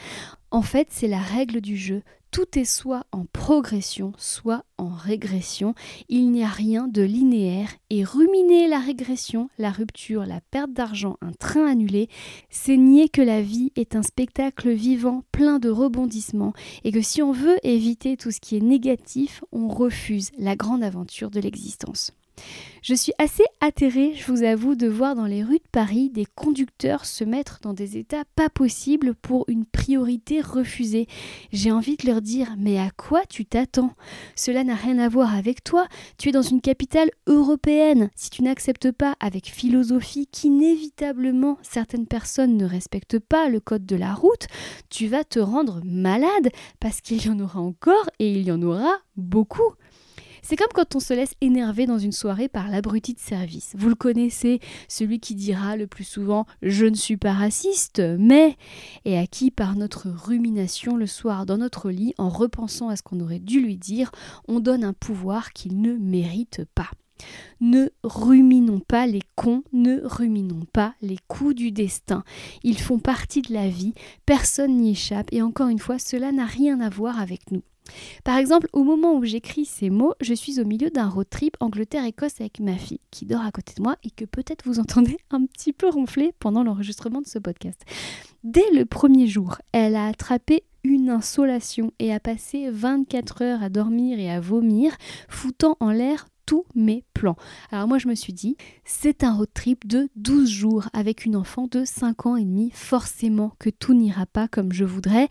En 0.51 0.63
fait, 0.63 0.89
c'est 0.91 1.09
la 1.09 1.21
règle 1.21 1.63
du 1.63 1.79
jeu 1.79 2.03
tout 2.31 2.59
est 2.59 2.65
soit 2.65 3.07
en 3.13 3.25
progression, 3.25 4.13
soit 4.19 4.65
en 4.79 4.89
régression. 4.89 5.75
Il 6.09 6.31
n'y 6.31 6.45
a 6.45 6.49
rien 6.49 6.89
de 6.89 7.03
linéaire 7.03 7.71
et 7.91 8.05
ruminer 8.05 8.69
la 8.69 8.79
régression, 8.79 9.49
la 9.59 9.71
rupture, 9.71 10.27
la 10.27 10.41
perte 10.51 10.73
d'argent, 10.73 11.17
un 11.21 11.33
train 11.33 11.67
annulé, 11.67 12.09
c'est 12.51 12.77
nier 12.77 13.09
que 13.09 13.23
la 13.23 13.43
vie 13.43 13.73
est 13.77 13.97
un 13.97 14.03
spectacle 14.03 14.71
vivant 14.71 15.25
plein 15.33 15.59
de 15.59 15.71
rebondissements 15.71 16.53
et 16.85 16.93
que 16.93 17.01
si 17.01 17.23
on 17.23 17.33
veut 17.33 17.57
éviter 17.63 18.17
tout 18.17 18.31
ce 18.31 18.41
qui 18.41 18.57
est 18.57 18.61
négatif, 18.61 19.43
on 19.53 19.69
refuse 19.69 20.31
la 20.39 20.57
grande 20.57 20.83
aventure 20.83 21.31
de 21.31 21.41
l'existence. 21.41 22.13
Je 22.89 22.95
suis 22.95 23.13
assez 23.19 23.43
atterrée, 23.61 24.15
je 24.15 24.31
vous 24.31 24.45
avoue, 24.45 24.77
de 24.77 24.87
voir 24.87 25.17
dans 25.17 25.27
les 25.27 25.43
rues 25.43 25.59
de 25.59 25.69
Paris 25.73 26.09
des 26.09 26.25
conducteurs 26.25 27.05
se 27.05 27.25
mettre 27.25 27.59
dans 27.61 27.73
des 27.73 27.97
états 27.97 28.23
pas 28.37 28.49
possibles 28.49 29.17
pour 29.17 29.45
une 29.49 29.67
priorité 29.67 30.41
refusée. 30.41 31.09
J'ai 31.53 31.73
envie 31.73 31.97
de 31.97 32.07
leur 32.07 32.23
dire 32.23 32.55
Mais 32.59 32.79
à 32.79 32.91
quoi 32.97 33.23
tu 33.29 33.45
t'attends? 33.45 33.93
Cela 34.37 34.63
n'a 34.63 34.77
rien 34.77 35.01
à 35.01 35.09
voir 35.09 35.35
avec 35.35 35.65
toi. 35.65 35.89
Tu 36.17 36.29
es 36.29 36.33
dans 36.33 36.43
une 36.43 36.61
capitale 36.61 37.11
européenne. 37.27 38.09
Si 38.15 38.31
tu 38.31 38.45
n'acceptes 38.45 38.93
pas 38.93 39.17
avec 39.19 39.47
philosophie 39.47 40.29
qu'inévitablement 40.29 41.59
certaines 41.63 42.07
personnes 42.07 42.57
ne 42.57 42.67
respectent 42.67 43.19
pas 43.19 43.49
le 43.49 43.59
code 43.59 43.85
de 43.85 43.97
la 43.97 44.15
route, 44.15 44.47
tu 44.91 45.09
vas 45.09 45.25
te 45.25 45.41
rendre 45.41 45.81
malade 45.85 46.51
parce 46.79 47.01
qu'il 47.01 47.27
y 47.27 47.31
en 47.31 47.41
aura 47.41 47.59
encore 47.59 48.09
et 48.21 48.31
il 48.31 48.47
y 48.47 48.53
en 48.53 48.63
aura 48.63 48.95
beaucoup. 49.17 49.75
C'est 50.49 50.55
comme 50.55 50.69
quand 50.73 50.95
on 50.95 51.01
se 51.01 51.13
laisse 51.13 51.35
énerver 51.41 51.87
dans 51.87 51.99
une 51.99 52.13
soirée 52.13 52.47
par 52.47 52.71
l'abruti 52.71 53.15
de 53.15 53.19
service. 53.19 53.73
Vous 53.77 53.89
le 53.89 53.97
connaissez, 53.97 54.61
celui 54.87 55.19
qui 55.19 55.35
dira 55.35 55.77
le 55.77 55.89
plus 55.89 56.05
souvent 56.05 56.47
Je 56.63 56.87
ne 56.87 56.95
suis 56.95 57.17
pas 57.17 57.33
raciste, 57.33 58.01
mais 58.17 58.57
et 59.05 59.19
à 59.19 59.27
qui, 59.27 59.51
par 59.51 59.75
notre 59.75 60.09
rumination 60.09 60.95
le 60.95 61.09
soir 61.09 61.47
dans 61.47 61.59
notre 61.59 61.91
lit, 61.91 62.15
en 62.17 62.29
repensant 62.29 62.91
à 62.91 62.95
ce 62.95 63.03
qu'on 63.03 63.19
aurait 63.19 63.41
dû 63.41 63.61
lui 63.61 63.77
dire, 63.77 64.13
on 64.47 64.61
donne 64.61 64.85
un 64.85 64.93
pouvoir 64.93 65.53
qu'il 65.53 65.81
ne 65.81 65.95
mérite 65.95 66.63
pas. 66.77 66.91
Ne 67.61 67.89
ruminons 68.05 68.79
pas 68.79 69.09
les 69.09 69.23
cons, 69.35 69.65
ne 69.73 70.01
ruminons 70.05 70.65
pas 70.73 70.95
les 71.03 71.19
coups 71.27 71.57
du 71.57 71.73
destin. 71.73 72.23
Ils 72.63 72.79
font 72.79 73.01
partie 73.01 73.43
de 73.43 73.53
la 73.53 73.69
vie, 73.69 73.95
personne 74.27 74.77
n'y 74.77 74.93
échappe 74.93 75.33
et 75.33 75.43
encore 75.43 75.71
une 75.71 75.81
fois, 75.81 75.99
cela 75.99 76.31
n'a 76.31 76.47
rien 76.47 76.81
à 76.81 76.89
voir 76.89 77.19
avec 77.19 77.51
nous. 77.51 77.65
Par 78.25 78.37
exemple, 78.39 78.69
au 78.73 78.85
moment 78.85 79.15
où 79.15 79.25
j'écris 79.25 79.65
ces 79.65 79.91
mots, 79.91 80.15
je 80.21 80.35
suis 80.35 80.61
au 80.61 80.65
milieu 80.65 80.91
d'un 80.91 81.09
road 81.09 81.29
trip 81.29 81.57
Angleterre-Écosse 81.61 82.41
avec 82.41 82.61
ma 82.61 82.77
fille, 82.77 83.01
qui 83.11 83.27
dort 83.27 83.43
à 83.43 83.51
côté 83.51 83.75
de 83.77 83.83
moi 83.83 83.97
et 84.05 84.11
que 84.11 84.25
peut-être 84.25 84.67
vous 84.67 84.79
entendez 84.81 85.17
un 85.31 85.45
petit 85.47 85.73
peu 85.73 85.89
ronfler 85.89 86.33
pendant 86.39 86.63
l'enregistrement 86.63 87.21
de 87.21 87.27
ce 87.27 87.39
podcast. 87.39 87.81
Dès 88.45 88.71
le 88.73 88.85
premier 88.85 89.27
jour, 89.27 89.59
elle 89.73 89.97
a 89.97 90.07
attrapé 90.07 90.63
une 90.85 91.11
insolation 91.11 91.93
et 91.99 92.15
a 92.15 92.21
passé 92.21 92.71
24 92.71 93.43
heures 93.43 93.63
à 93.63 93.69
dormir 93.69 94.21
et 94.21 94.31
à 94.31 94.41
vomir, 94.41 94.97
foutant 95.29 95.77
en 95.81 95.91
l'air 95.91 96.29
tous 96.47 96.65
mes 96.75 97.05
plans. 97.13 97.37
Alors 97.73 97.89
moi 97.89 97.99
je 97.99 98.09
me 98.09 98.15
suis 98.15 98.33
dit, 98.33 98.57
c'est 98.85 99.25
un 99.25 99.35
road 99.35 99.49
trip 99.53 99.87
de 99.87 100.09
12 100.15 100.49
jours 100.49 100.89
avec 100.93 101.25
une 101.25 101.37
enfant 101.37 101.67
de 101.69 101.85
5 101.85 102.27
ans 102.27 102.37
et 102.37 102.45
demi, 102.45 102.71
forcément 102.73 103.53
que 103.59 103.69
tout 103.69 103.95
n'ira 103.95 104.27
pas 104.27 104.49
comme 104.49 104.73
je 104.73 104.85
voudrais. 104.85 105.29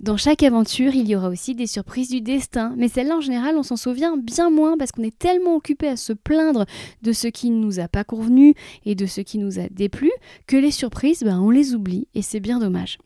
Dans 0.00 0.16
chaque 0.16 0.42
aventure, 0.42 0.94
il 0.94 1.06
y 1.06 1.14
aura 1.14 1.28
aussi 1.28 1.54
des 1.54 1.66
surprises 1.66 2.08
du 2.08 2.22
destin, 2.22 2.72
mais 2.78 2.88
celle-là 2.88 3.18
en 3.18 3.20
général, 3.20 3.58
on 3.58 3.62
s'en 3.62 3.76
souvient 3.76 4.16
bien 4.16 4.48
moins 4.48 4.78
parce 4.78 4.92
qu'on 4.92 5.02
est 5.02 5.18
tellement 5.18 5.54
occupé 5.54 5.88
à 5.88 5.96
se 5.98 6.14
plaindre 6.14 6.64
de 7.02 7.12
ce 7.12 7.28
qui 7.28 7.50
ne 7.50 7.62
nous 7.62 7.80
a 7.80 7.88
pas 7.88 8.02
convenu 8.02 8.54
et 8.86 8.94
de 8.94 9.04
ce 9.04 9.20
qui 9.20 9.36
nous 9.36 9.58
a 9.58 9.68
déplu 9.70 10.10
que 10.46 10.56
les 10.56 10.70
surprises, 10.70 11.22
ben, 11.22 11.38
on 11.38 11.50
les 11.50 11.74
oublie 11.74 12.08
et 12.14 12.22
c'est 12.22 12.40
bien 12.40 12.58
dommage. 12.58 12.96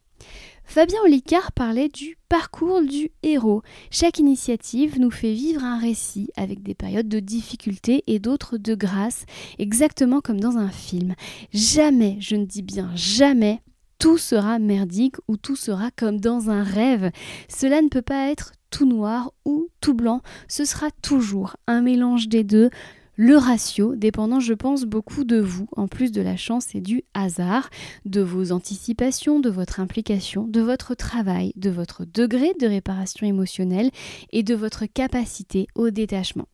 Fabien 0.63 1.01
Olicard 1.05 1.51
parlait 1.51 1.89
du 1.89 2.17
parcours 2.29 2.81
du 2.81 3.11
héros. 3.25 3.63
Chaque 3.91 4.21
initiative 4.21 5.01
nous 5.01 5.11
fait 5.11 5.33
vivre 5.33 5.65
un 5.65 5.79
récit 5.79 6.31
avec 6.37 6.63
des 6.63 6.75
périodes 6.75 7.09
de 7.09 7.19
difficulté 7.19 8.05
et 8.07 8.21
d'autres 8.21 8.57
de 8.57 8.77
grâce, 8.77 9.27
exactement 9.59 10.21
comme 10.21 10.41
dans 10.41 10.59
un 10.59 10.71
film. 10.71 11.17
Jamais, 11.53 12.19
je 12.21 12.37
ne 12.37 12.45
dis 12.45 12.63
bien 12.63 12.93
jamais, 12.95 13.61
tout 14.05 14.19
sera 14.19 14.59
merdique 14.59 15.17
ou 15.29 15.39
tout 15.39 15.57
sera 15.57 15.91
comme 15.91 16.21
dans 16.21 16.51
un 16.51 16.63
rêve. 16.63 17.11
Cela 17.49 17.81
ne 17.81 17.89
peut 17.89 18.03
pas 18.03 18.31
être 18.31 18.53
tout 18.69 18.85
noir 18.85 19.33
ou 19.47 19.69
tout 19.81 19.95
blanc, 19.95 20.21
ce 20.47 20.67
sera 20.67 20.91
toujours 21.01 21.57
un 21.67 21.81
mélange 21.81 22.29
des 22.29 22.45
deux. 22.45 22.69
Le 23.17 23.39
ratio 23.39 23.97
dépendant, 23.97 24.41
je 24.41 24.53
pense, 24.53 24.85
beaucoup 24.85 25.25
de 25.25 25.41
vous, 25.41 25.69
en 25.75 25.89
plus 25.89 26.13
de 26.13 26.21
la 26.21 26.37
chance 26.37 26.75
et 26.75 26.83
du 26.83 27.03
hasard, 27.15 27.71
de 28.05 28.21
vos 28.21 28.53
anticipations, 28.53 29.41
de 29.41 29.49
votre 29.49 29.81
implication, 29.81 30.47
de 30.47 30.61
votre 30.61 30.95
travail, 30.95 31.55
de 31.57 31.71
votre 31.71 32.05
degré 32.05 32.53
de 32.61 32.67
réparation 32.67 33.27
émotionnelle 33.27 33.91
et 34.33 34.43
de 34.43 34.55
votre 34.55 34.85
capacité 34.85 35.67
au 35.75 35.89
détachement. 35.89 36.49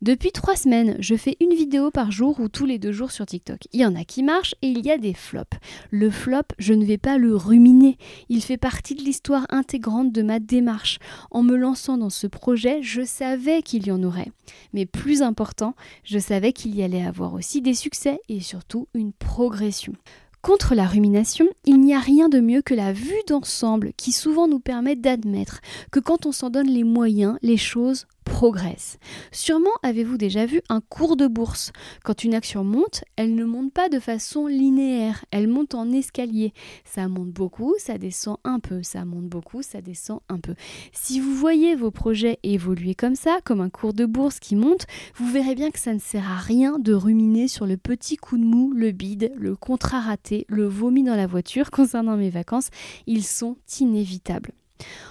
Depuis 0.00 0.30
trois 0.30 0.54
semaines, 0.54 0.96
je 1.00 1.16
fais 1.16 1.36
une 1.40 1.54
vidéo 1.54 1.90
par 1.90 2.12
jour 2.12 2.38
ou 2.38 2.48
tous 2.48 2.66
les 2.66 2.78
deux 2.78 2.92
jours 2.92 3.10
sur 3.10 3.26
TikTok. 3.26 3.58
Il 3.72 3.80
y 3.80 3.86
en 3.86 3.96
a 3.96 4.04
qui 4.04 4.22
marchent 4.22 4.54
et 4.62 4.68
il 4.68 4.86
y 4.86 4.92
a 4.92 4.98
des 4.98 5.12
flops. 5.12 5.58
Le 5.90 6.08
flop, 6.08 6.44
je 6.58 6.72
ne 6.72 6.84
vais 6.84 6.98
pas 6.98 7.18
le 7.18 7.34
ruminer. 7.34 7.98
Il 8.28 8.40
fait 8.40 8.58
partie 8.58 8.94
de 8.94 9.02
l'histoire 9.02 9.44
intégrante 9.48 10.12
de 10.12 10.22
ma 10.22 10.38
démarche. 10.38 11.00
En 11.32 11.42
me 11.42 11.56
lançant 11.56 11.98
dans 11.98 12.10
ce 12.10 12.28
projet, 12.28 12.80
je 12.80 13.04
savais 13.04 13.60
qu'il 13.62 13.88
y 13.88 13.90
en 13.90 14.04
aurait. 14.04 14.30
Mais 14.72 14.86
plus 14.86 15.20
important, 15.20 15.74
je 16.04 16.20
savais 16.20 16.52
qu'il 16.52 16.76
y 16.76 16.84
allait 16.84 17.04
avoir 17.04 17.34
aussi 17.34 17.60
des 17.60 17.74
succès 17.74 18.20
et 18.28 18.40
surtout 18.40 18.86
une 18.94 19.12
progression. 19.12 19.94
Contre 20.42 20.76
la 20.76 20.86
rumination, 20.86 21.48
il 21.64 21.80
n'y 21.80 21.92
a 21.92 21.98
rien 21.98 22.28
de 22.28 22.38
mieux 22.38 22.62
que 22.62 22.74
la 22.74 22.92
vue 22.92 23.12
d'ensemble 23.26 23.92
qui 23.96 24.12
souvent 24.12 24.46
nous 24.46 24.60
permet 24.60 24.94
d'admettre 24.94 25.60
que 25.90 25.98
quand 25.98 26.26
on 26.26 26.32
s'en 26.32 26.48
donne 26.48 26.68
les 26.68 26.84
moyens, 26.84 27.36
les 27.42 27.56
choses 27.56 28.06
progresse. 28.28 28.98
Sûrement 29.32 29.72
avez-vous 29.82 30.16
déjà 30.16 30.46
vu 30.46 30.60
un 30.68 30.80
cours 30.80 31.16
de 31.16 31.26
bourse. 31.26 31.72
Quand 32.04 32.22
une 32.22 32.34
action 32.34 32.62
monte, 32.62 33.02
elle 33.16 33.34
ne 33.34 33.44
monte 33.44 33.72
pas 33.72 33.88
de 33.88 33.98
façon 33.98 34.46
linéaire, 34.46 35.24
elle 35.30 35.48
monte 35.48 35.74
en 35.74 35.90
escalier. 35.90 36.52
Ça 36.84 37.08
monte 37.08 37.30
beaucoup, 37.30 37.74
ça 37.78 37.98
descend 37.98 38.36
un 38.44 38.60
peu, 38.60 38.82
ça 38.82 39.04
monte 39.04 39.26
beaucoup, 39.26 39.62
ça 39.62 39.80
descend 39.80 40.20
un 40.28 40.38
peu. 40.38 40.54
Si 40.92 41.20
vous 41.20 41.34
voyez 41.34 41.74
vos 41.74 41.90
projets 41.90 42.38
évoluer 42.42 42.94
comme 42.94 43.16
ça, 43.16 43.38
comme 43.44 43.60
un 43.60 43.70
cours 43.70 43.94
de 43.94 44.06
bourse 44.06 44.38
qui 44.38 44.54
monte, 44.54 44.86
vous 45.16 45.30
verrez 45.30 45.54
bien 45.54 45.70
que 45.70 45.78
ça 45.78 45.94
ne 45.94 45.98
sert 45.98 46.30
à 46.30 46.36
rien 46.36 46.78
de 46.78 46.92
ruminer 46.92 47.48
sur 47.48 47.66
le 47.66 47.76
petit 47.76 48.16
coup 48.16 48.38
de 48.38 48.44
mou, 48.44 48.72
le 48.72 48.92
bide, 48.92 49.32
le 49.36 49.56
contrat 49.56 50.00
raté, 50.00 50.44
le 50.48 50.66
vomi 50.66 51.02
dans 51.02 51.16
la 51.16 51.26
voiture 51.26 51.70
concernant 51.70 52.16
mes 52.16 52.30
vacances. 52.30 52.68
Ils 53.06 53.24
sont 53.24 53.56
inévitables. 53.80 54.52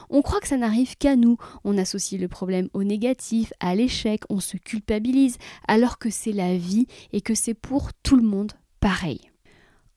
On 0.10 0.22
croit 0.22 0.40
que 0.40 0.48
ça 0.48 0.58
n'arrive 0.58 0.98
qu'à 0.98 1.16
nous, 1.16 1.38
on 1.64 1.78
associe 1.78 2.20
le 2.20 2.28
problème 2.28 2.70
au 2.74 2.84
négatif, 2.84 3.54
à 3.60 3.76
l'échec, 3.76 4.22
on 4.30 4.40
se 4.40 4.58
culpabilise, 4.58 5.38
alors 5.68 6.00
que 6.00 6.10
c'est 6.10 6.32
la 6.32 6.58
vie 6.58 6.88
et 7.14 7.22
que 7.22 7.36
c'est 7.36 7.54
pour 7.54 7.94
tout 8.04 8.16
le 8.16 8.24
monde 8.24 8.54
pareil. 8.80 9.22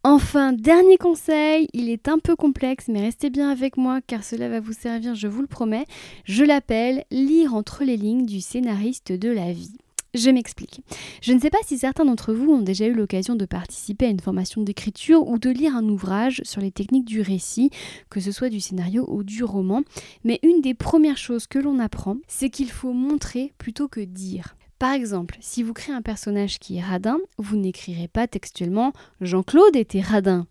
Enfin, 0.02 0.54
dernier 0.54 0.96
conseil, 0.96 1.68
il 1.74 1.90
est 1.90 2.08
un 2.08 2.18
peu 2.18 2.34
complexe, 2.34 2.88
mais 2.88 3.02
restez 3.02 3.28
bien 3.28 3.50
avec 3.50 3.76
moi 3.76 4.00
car 4.06 4.24
cela 4.24 4.48
va 4.48 4.58
vous 4.58 4.72
servir, 4.72 5.14
je 5.14 5.28
vous 5.28 5.42
le 5.42 5.46
promets. 5.46 5.84
Je 6.24 6.42
l'appelle 6.42 7.04
lire 7.10 7.54
entre 7.54 7.84
les 7.84 7.98
lignes 7.98 8.24
du 8.24 8.40
scénariste 8.40 9.12
de 9.12 9.28
la 9.28 9.52
vie. 9.52 9.76
Je 10.14 10.31
m'explique. 10.31 10.81
Je 11.23 11.33
ne 11.33 11.38
sais 11.38 11.50
pas 11.50 11.59
si 11.64 11.79
certains 11.79 12.05
d'entre 12.05 12.33
vous 12.33 12.50
ont 12.50 12.62
déjà 12.62 12.87
eu 12.87 12.95
l'occasion 12.95 13.37
de 13.37 13.45
participer 13.45 14.07
à 14.07 14.11
une 14.11 14.21
formation 14.21 14.62
d'écriture 14.62 15.29
ou 15.29 15.38
de 15.38 15.50
lire 15.50 15.76
un 15.76 15.88
ouvrage 15.88 16.40
sur 16.45 16.61
les 16.61 16.73
techniques 16.73 17.05
du 17.05 17.21
récit, 17.21 17.71
que 18.09 18.19
ce 18.19 18.33
soit 18.33 18.49
du 18.49 18.61
scénario 18.61 19.05
ou 19.09 19.23
du 19.23 19.45
roman, 19.45 19.83
mais 20.25 20.40
une 20.43 20.62
des 20.62 20.75
premières 20.75 21.19
choses 21.19 21.47
que 21.47 21.61
l'on 21.61 21.79
apprend, 21.79 22.17
c'est 22.26 22.50
qu'il 22.50 22.71
faut 22.71 22.93
montrer 22.93 23.52
plutôt 23.59 23.87
que 23.87 24.00
dire. 24.00 24.57
Par 24.81 24.93
exemple, 24.93 25.37
si 25.40 25.62
vous 25.62 25.75
créez 25.75 25.95
un 25.95 26.00
personnage 26.00 26.59
qui 26.59 26.79
est 26.79 26.83
radin, 26.83 27.19
vous 27.37 27.57
n'écrirez 27.57 28.09
pas 28.09 28.26
textuellement 28.26 28.95
Jean-Claude 29.21 29.76
était 29.76 30.00
radin. 30.00 30.47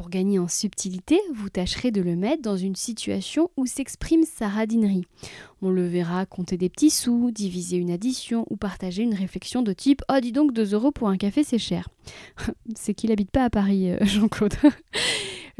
Pour 0.00 0.08
gagner 0.08 0.38
en 0.38 0.48
subtilité, 0.48 1.20
vous 1.34 1.50
tâcherez 1.50 1.90
de 1.90 2.00
le 2.00 2.16
mettre 2.16 2.40
dans 2.40 2.56
une 2.56 2.74
situation 2.74 3.50
où 3.58 3.66
s'exprime 3.66 4.22
sa 4.24 4.48
radinerie. 4.48 5.04
On 5.60 5.68
le 5.68 5.86
verra 5.86 6.24
compter 6.24 6.56
des 6.56 6.70
petits 6.70 6.88
sous, 6.88 7.30
diviser 7.30 7.76
une 7.76 7.90
addition 7.90 8.46
ou 8.48 8.56
partager 8.56 9.02
une 9.02 9.12
réflexion 9.12 9.60
de 9.60 9.74
type 9.74 10.00
Oh, 10.10 10.18
dis 10.18 10.32
donc, 10.32 10.54
2 10.54 10.72
euros 10.72 10.90
pour 10.90 11.10
un 11.10 11.18
café, 11.18 11.44
c'est 11.44 11.58
cher. 11.58 11.90
c'est 12.74 12.94
qu'il 12.94 13.12
habite 13.12 13.30
pas 13.30 13.44
à 13.44 13.50
Paris, 13.50 13.90
euh, 13.90 13.98
Jean-Claude. 14.00 14.54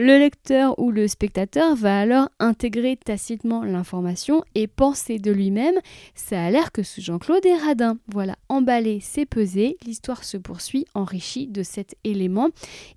Le 0.03 0.19
lecteur 0.19 0.79
ou 0.79 0.93
le 0.93 1.07
spectateur 1.09 1.77
va 1.77 2.01
alors 2.01 2.31
intégrer 2.39 2.97
tacitement 2.97 3.65
l'information 3.65 4.43
et 4.55 4.67
penser 4.67 5.19
de 5.19 5.31
lui-même 5.31 5.75
ça 6.15 6.43
a 6.43 6.51
l'air 6.51 6.73
que 6.73 6.83
ce 6.83 7.03
Jean-Claude 7.03 7.45
est 7.45 7.59
radin. 7.59 7.99
Voilà, 8.11 8.37
emballé, 8.49 9.01
c'est 9.03 9.27
pesé, 9.27 9.77
l'histoire 9.85 10.25
se 10.25 10.39
poursuit 10.39 10.87
enrichie 10.95 11.49
de 11.49 11.63
cet 11.63 11.97
élément, 12.03 12.49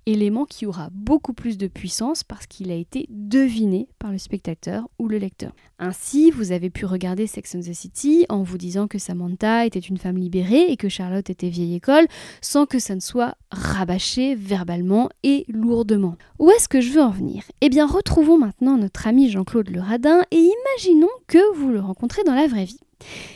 élément 0.06 0.46
qui 0.46 0.64
aura 0.64 0.88
beaucoup 0.92 1.34
plus 1.34 1.58
de 1.58 1.66
puissance 1.66 2.24
parce 2.24 2.46
qu'il 2.46 2.70
a 2.70 2.74
été 2.74 3.04
deviné 3.10 3.86
par 3.98 4.10
le 4.10 4.16
spectateur 4.16 4.88
ou 4.98 5.06
le 5.06 5.18
lecteur. 5.18 5.52
Ainsi, 5.78 6.30
vous 6.30 6.52
avez 6.52 6.70
pu 6.70 6.86
regarder 6.86 7.26
Sex 7.26 7.54
and 7.54 7.60
the 7.60 7.74
City 7.74 8.24
en 8.30 8.42
vous 8.42 8.56
disant 8.56 8.88
que 8.88 8.98
Samantha 8.98 9.66
était 9.66 9.78
une 9.78 9.98
femme 9.98 10.16
libérée 10.16 10.70
et 10.70 10.78
que 10.78 10.88
Charlotte 10.88 11.28
était 11.28 11.50
vieille 11.50 11.74
école 11.74 12.06
sans 12.40 12.64
que 12.64 12.78
ça 12.78 12.94
ne 12.94 13.00
soit 13.00 13.34
rabâché 13.54 14.34
verbalement 14.34 15.08
et 15.22 15.44
lourdement. 15.48 16.16
Où 16.38 16.50
est-ce 16.50 16.68
que 16.68 16.80
je 16.80 16.92
veux 16.92 17.02
en 17.02 17.10
venir? 17.10 17.44
Eh 17.60 17.68
bien, 17.68 17.86
retrouvons 17.86 18.38
maintenant 18.38 18.76
notre 18.76 19.06
ami 19.06 19.30
Jean-Claude 19.30 19.70
Le 19.70 19.80
Radin 19.80 20.22
et 20.30 20.36
imaginons 20.38 21.08
que 21.26 21.56
vous 21.56 21.70
le 21.70 21.80
rencontrez 21.80 22.22
dans 22.24 22.34
la 22.34 22.46
vraie 22.46 22.64
vie. 22.64 22.80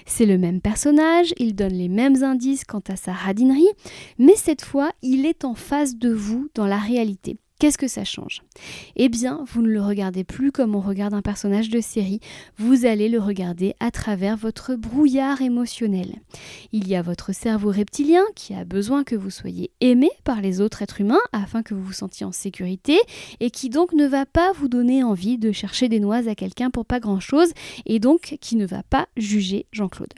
C'est 0.06 0.26
le 0.26 0.38
même 0.38 0.60
personnage, 0.60 1.34
il 1.38 1.54
donne 1.54 1.74
les 1.74 1.88
mêmes 1.88 2.22
indices 2.22 2.64
quant 2.64 2.82
à 2.88 2.96
sa 2.96 3.12
radinerie, 3.12 3.68
mais 4.18 4.34
cette 4.36 4.62
fois, 4.62 4.90
il 5.02 5.26
est 5.26 5.44
en 5.44 5.54
face 5.54 5.96
de 5.96 6.12
vous 6.12 6.48
dans 6.54 6.66
la 6.66 6.78
réalité. 6.78 7.38
Qu'est-ce 7.58 7.78
que 7.78 7.88
ça 7.88 8.04
change? 8.04 8.42
Eh 8.94 9.08
bien, 9.08 9.44
vous 9.48 9.62
ne 9.62 9.68
le 9.68 9.82
regardez 9.82 10.22
plus 10.22 10.52
comme 10.52 10.76
on 10.76 10.80
regarde 10.80 11.12
un 11.12 11.22
personnage 11.22 11.70
de 11.70 11.80
série, 11.80 12.20
vous 12.56 12.86
allez 12.86 13.08
le 13.08 13.18
regarder 13.18 13.74
à 13.80 13.90
travers 13.90 14.36
votre 14.36 14.76
brouillard 14.76 15.42
émotionnel. 15.42 16.20
Il 16.70 16.86
y 16.86 16.94
a 16.94 17.02
votre 17.02 17.32
cerveau 17.32 17.72
reptilien 17.72 18.22
qui 18.36 18.54
a 18.54 18.64
besoin 18.64 19.02
que 19.02 19.16
vous 19.16 19.30
soyez 19.30 19.72
aimé 19.80 20.08
par 20.22 20.40
les 20.40 20.60
autres 20.60 20.82
êtres 20.82 21.00
humains 21.00 21.18
afin 21.32 21.64
que 21.64 21.74
vous 21.74 21.82
vous 21.82 21.92
sentiez 21.92 22.24
en 22.24 22.30
sécurité 22.30 22.96
et 23.40 23.50
qui 23.50 23.70
donc 23.70 23.92
ne 23.92 24.06
va 24.06 24.24
pas 24.24 24.52
vous 24.52 24.68
donner 24.68 25.02
envie 25.02 25.36
de 25.36 25.50
chercher 25.50 25.88
des 25.88 25.98
noises 25.98 26.28
à 26.28 26.36
quelqu'un 26.36 26.70
pour 26.70 26.86
pas 26.86 27.00
grand-chose 27.00 27.50
et 27.86 27.98
donc 27.98 28.38
qui 28.40 28.54
ne 28.54 28.66
va 28.66 28.84
pas 28.84 29.08
juger 29.16 29.66
Jean-Claude. 29.72 30.14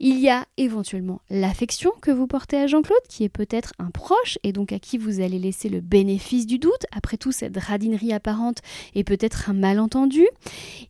Il 0.00 0.20
y 0.20 0.28
a 0.28 0.46
éventuellement 0.56 1.20
l'affection 1.28 1.90
que 2.00 2.12
vous 2.12 2.28
portez 2.28 2.56
à 2.56 2.68
Jean-Claude, 2.68 3.02
qui 3.08 3.24
est 3.24 3.28
peut-être 3.28 3.72
un 3.80 3.90
proche 3.90 4.38
et 4.44 4.52
donc 4.52 4.72
à 4.72 4.78
qui 4.78 4.96
vous 4.96 5.20
allez 5.20 5.40
laisser 5.40 5.68
le 5.68 5.80
bénéfice 5.80 6.46
du 6.46 6.58
doute. 6.58 6.86
Après 6.92 7.16
tout, 7.16 7.32
cette 7.32 7.56
radinerie 7.56 8.12
apparente 8.12 8.58
est 8.94 9.02
peut-être 9.02 9.50
un 9.50 9.54
malentendu. 9.54 10.24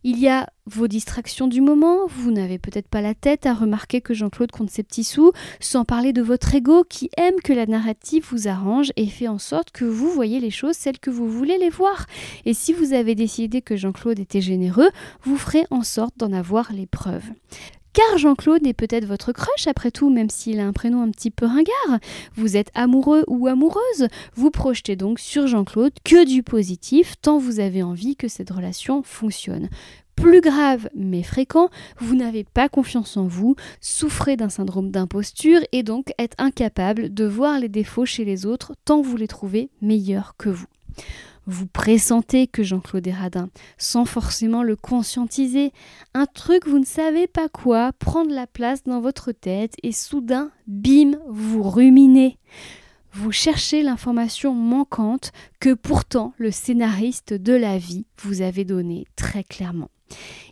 Il 0.04 0.18
y 0.18 0.28
a 0.28 0.46
vos 0.66 0.88
distractions 0.88 1.46
du 1.46 1.62
moment. 1.62 2.06
Vous 2.06 2.30
n'avez 2.30 2.58
peut-être 2.58 2.88
pas 2.88 3.00
la 3.00 3.14
tête 3.14 3.46
à 3.46 3.54
remarquer 3.54 4.02
que 4.02 4.12
Jean-Claude 4.12 4.52
compte 4.52 4.68
ses 4.68 4.82
petits 4.82 5.04
sous, 5.04 5.32
sans 5.58 5.86
parler 5.86 6.12
de 6.12 6.20
votre 6.20 6.54
ego 6.54 6.84
qui 6.84 7.08
aime 7.16 7.40
que 7.42 7.54
la 7.54 7.64
narrative 7.64 8.26
vous 8.30 8.46
arrange 8.46 8.92
et 8.96 9.06
fait 9.06 9.28
en 9.28 9.38
sorte 9.38 9.70
que 9.70 9.86
vous 9.86 10.10
voyez 10.10 10.38
les 10.38 10.50
choses 10.50 10.76
celles 10.76 10.98
que 10.98 11.08
vous 11.08 11.30
voulez 11.30 11.56
les 11.56 11.70
voir. 11.70 12.04
Et 12.44 12.52
si 12.52 12.74
vous 12.74 12.92
avez 12.92 13.14
décidé 13.14 13.62
que 13.62 13.76
Jean-Claude 13.76 14.18
était 14.18 14.42
généreux, 14.42 14.90
vous 15.22 15.38
ferez 15.38 15.64
en 15.70 15.82
sorte 15.82 16.12
d'en 16.18 16.34
avoir 16.34 16.74
les 16.74 16.86
preuves. 16.86 17.30
Car 17.98 18.16
Jean-Claude 18.16 18.64
est 18.64 18.74
peut-être 18.74 19.06
votre 19.06 19.32
crush 19.32 19.66
après 19.66 19.90
tout, 19.90 20.08
même 20.08 20.30
s'il 20.30 20.60
a 20.60 20.66
un 20.68 20.72
prénom 20.72 21.02
un 21.02 21.10
petit 21.10 21.32
peu 21.32 21.46
ringard. 21.46 21.98
Vous 22.36 22.56
êtes 22.56 22.70
amoureux 22.74 23.24
ou 23.26 23.48
amoureuse, 23.48 24.06
vous 24.36 24.52
projetez 24.52 24.94
donc 24.94 25.18
sur 25.18 25.48
Jean-Claude 25.48 25.92
que 26.04 26.24
du 26.24 26.44
positif 26.44 27.14
tant 27.20 27.38
vous 27.38 27.58
avez 27.58 27.82
envie 27.82 28.14
que 28.14 28.28
cette 28.28 28.50
relation 28.50 29.02
fonctionne. 29.02 29.68
Plus 30.14 30.40
grave 30.40 30.88
mais 30.94 31.24
fréquent, 31.24 31.70
vous 31.98 32.14
n'avez 32.14 32.44
pas 32.44 32.68
confiance 32.68 33.16
en 33.16 33.26
vous, 33.26 33.56
souffrez 33.80 34.36
d'un 34.36 34.48
syndrome 34.48 34.92
d'imposture 34.92 35.58
et 35.72 35.82
donc 35.82 36.12
êtes 36.18 36.36
incapable 36.38 37.12
de 37.12 37.24
voir 37.24 37.58
les 37.58 37.68
défauts 37.68 38.06
chez 38.06 38.24
les 38.24 38.46
autres 38.46 38.74
tant 38.84 39.02
vous 39.02 39.16
les 39.16 39.26
trouvez 39.26 39.70
meilleurs 39.82 40.36
que 40.38 40.50
vous. 40.50 40.68
Vous 41.50 41.66
pressentez 41.66 42.46
que 42.46 42.62
Jean-Claude 42.62 43.06
est 43.06 43.14
sans 43.78 44.04
forcément 44.04 44.62
le 44.62 44.76
conscientiser. 44.76 45.72
Un 46.12 46.26
truc, 46.26 46.66
vous 46.68 46.78
ne 46.78 46.84
savez 46.84 47.26
pas 47.26 47.48
quoi, 47.48 47.94
prendre 47.94 48.30
la 48.30 48.46
place 48.46 48.82
dans 48.84 49.00
votre 49.00 49.32
tête 49.32 49.74
et 49.82 49.92
soudain, 49.92 50.50
bim, 50.66 51.12
vous 51.26 51.62
ruminez. 51.62 52.36
Vous 53.14 53.32
cherchez 53.32 53.82
l'information 53.82 54.52
manquante 54.52 55.32
que 55.58 55.72
pourtant 55.72 56.34
le 56.36 56.50
scénariste 56.50 57.32
de 57.32 57.54
la 57.54 57.78
vie 57.78 58.04
vous 58.20 58.42
avait 58.42 58.66
donnée 58.66 59.06
très 59.16 59.42
clairement. 59.42 59.90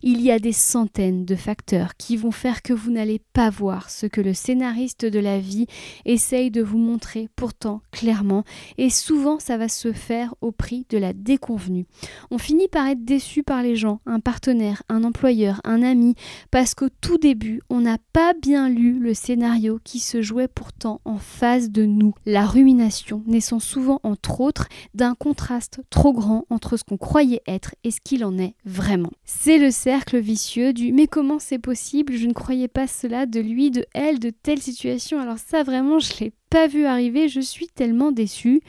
Il 0.08 0.20
y 0.20 0.30
a 0.30 0.38
des 0.38 0.52
centaines 0.52 1.24
de 1.24 1.34
facteurs 1.34 1.96
qui 1.96 2.16
vont 2.16 2.30
faire 2.30 2.62
que 2.62 2.72
vous 2.72 2.92
n'allez 2.92 3.20
pas 3.32 3.50
voir 3.50 3.90
ce 3.90 4.06
que 4.06 4.20
le 4.20 4.34
scénariste 4.34 5.04
de 5.04 5.18
la 5.18 5.40
vie 5.40 5.66
essaye 6.04 6.52
de 6.52 6.62
vous 6.62 6.78
montrer 6.78 7.28
pourtant 7.34 7.82
clairement 7.90 8.44
et 8.78 8.88
souvent 8.88 9.40
ça 9.40 9.56
va 9.56 9.68
se 9.68 9.92
faire 9.92 10.36
au 10.42 10.52
prix 10.52 10.86
de 10.90 10.98
la 10.98 11.12
déconvenue. 11.12 11.86
On 12.30 12.38
finit 12.38 12.68
par 12.68 12.86
être 12.86 13.04
déçu 13.04 13.42
par 13.42 13.64
les 13.64 13.74
gens, 13.74 13.98
un 14.06 14.20
partenaire, 14.20 14.84
un 14.88 15.02
employeur, 15.02 15.60
un 15.64 15.82
ami, 15.82 16.14
parce 16.52 16.76
qu'au 16.76 16.88
tout 17.00 17.18
début 17.18 17.60
on 17.68 17.80
n'a 17.80 17.98
pas 18.12 18.32
bien 18.40 18.68
lu 18.68 19.00
le 19.00 19.12
scénario 19.12 19.80
qui 19.82 19.98
se 19.98 20.22
jouait 20.22 20.46
pourtant 20.46 21.00
en 21.04 21.18
face 21.18 21.72
de 21.72 21.84
nous. 21.84 22.14
La 22.26 22.46
rumination 22.46 23.24
naissant 23.26 23.58
souvent 23.58 23.98
entre 24.04 24.40
autres 24.40 24.68
d'un 24.94 25.16
contraste 25.16 25.80
trop 25.90 26.12
grand 26.12 26.46
entre 26.48 26.76
ce 26.76 26.84
qu'on 26.84 26.96
croyait 26.96 27.42
être 27.48 27.74
et 27.82 27.90
ce 27.90 28.00
qu'il 28.00 28.24
en 28.24 28.38
est 28.38 28.54
vraiment. 28.64 29.10
C'est 29.24 29.58
le 29.58 29.72
vicieux 30.14 30.72
du 30.72 30.92
mais 30.92 31.06
comment 31.06 31.38
c'est 31.38 31.58
possible? 31.58 32.14
Je 32.14 32.26
ne 32.26 32.32
croyais 32.32 32.68
pas 32.68 32.86
cela 32.86 33.26
de 33.26 33.40
lui, 33.40 33.70
de 33.70 33.84
elle, 33.94 34.18
de 34.18 34.30
telle 34.30 34.60
situation. 34.60 35.20
Alors 35.20 35.38
ça 35.38 35.62
vraiment, 35.62 35.98
je 35.98 36.12
l'ai 36.20 36.32
pas 36.50 36.66
vu 36.66 36.84
arriver, 36.84 37.28
je 37.28 37.40
suis 37.40 37.68
tellement 37.68 38.12
déçue. 38.12 38.60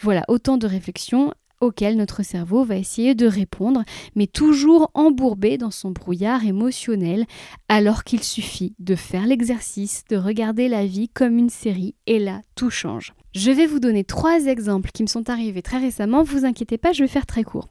Voilà, 0.00 0.24
autant 0.28 0.58
de 0.58 0.66
réflexions 0.66 1.32
auxquelles 1.60 1.96
notre 1.96 2.24
cerveau 2.24 2.64
va 2.64 2.76
essayer 2.76 3.14
de 3.14 3.26
répondre, 3.26 3.84
mais 4.16 4.26
toujours 4.26 4.90
embourbé 4.94 5.58
dans 5.58 5.70
son 5.70 5.92
brouillard 5.92 6.44
émotionnel, 6.44 7.24
alors 7.68 8.02
qu'il 8.02 8.22
suffit 8.24 8.74
de 8.80 8.96
faire 8.96 9.26
l'exercice, 9.26 10.02
de 10.10 10.16
regarder 10.16 10.68
la 10.68 10.84
vie 10.84 11.08
comme 11.08 11.38
une 11.38 11.50
série, 11.50 11.94
et 12.06 12.18
là, 12.18 12.42
tout 12.56 12.70
change. 12.70 13.12
Je 13.34 13.50
vais 13.50 13.64
vous 13.64 13.80
donner 13.80 14.04
trois 14.04 14.44
exemples 14.44 14.90
qui 14.92 15.02
me 15.02 15.08
sont 15.08 15.30
arrivés 15.30 15.62
très 15.62 15.78
récemment, 15.78 16.22
vous 16.22 16.44
inquiétez 16.44 16.76
pas, 16.76 16.92
je 16.92 17.02
vais 17.02 17.08
faire 17.08 17.24
très 17.24 17.44
court. 17.44 17.68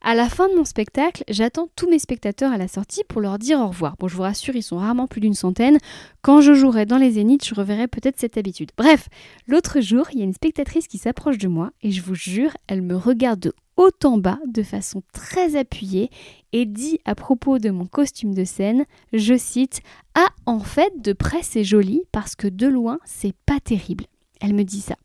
À 0.00 0.14
la 0.14 0.26
fin 0.30 0.48
de 0.48 0.54
mon 0.54 0.64
spectacle, 0.64 1.22
j'attends 1.28 1.68
tous 1.76 1.86
mes 1.86 1.98
spectateurs 1.98 2.50
à 2.50 2.56
la 2.56 2.66
sortie 2.66 3.02
pour 3.06 3.20
leur 3.20 3.38
dire 3.38 3.60
au 3.60 3.68
revoir. 3.68 3.96
Bon, 3.98 4.08
je 4.08 4.16
vous 4.16 4.22
rassure, 4.22 4.56
ils 4.56 4.62
sont 4.62 4.78
rarement 4.78 5.06
plus 5.06 5.20
d'une 5.20 5.34
centaine. 5.34 5.76
Quand 6.22 6.40
je 6.40 6.54
jouerai 6.54 6.86
dans 6.86 6.96
les 6.96 7.12
zéniths, 7.12 7.46
je 7.46 7.54
reverrai 7.54 7.88
peut-être 7.88 8.18
cette 8.18 8.38
habitude. 8.38 8.70
Bref, 8.78 9.10
l'autre 9.46 9.82
jour, 9.82 10.06
il 10.12 10.18
y 10.18 10.22
a 10.22 10.24
une 10.24 10.32
spectatrice 10.32 10.88
qui 10.88 10.96
s'approche 10.96 11.36
de 11.36 11.48
moi 11.48 11.72
et 11.82 11.90
je 11.90 12.00
vous 12.00 12.14
jure, 12.14 12.52
elle 12.66 12.80
me 12.80 12.96
regarde 12.96 13.40
de 13.40 13.52
haut 13.76 13.90
en 14.04 14.16
bas 14.16 14.38
de 14.46 14.62
façon 14.62 15.02
très 15.12 15.56
appuyée 15.56 16.08
et 16.54 16.64
dit 16.64 17.00
à 17.04 17.14
propos 17.14 17.58
de 17.58 17.68
mon 17.68 17.84
costume 17.84 18.34
de 18.34 18.44
scène, 18.44 18.86
je 19.12 19.36
cite 19.36 19.82
Ah, 20.14 20.30
en 20.46 20.60
fait, 20.60 21.02
de 21.02 21.12
près 21.12 21.42
c'est 21.42 21.64
joli 21.64 22.02
parce 22.12 22.34
que 22.34 22.48
de 22.48 22.66
loin 22.66 22.98
c'est 23.04 23.34
pas 23.44 23.60
terrible. 23.60 24.06
Elle 24.42 24.54
me 24.54 24.64
dit 24.64 24.80
ça. 24.80 24.96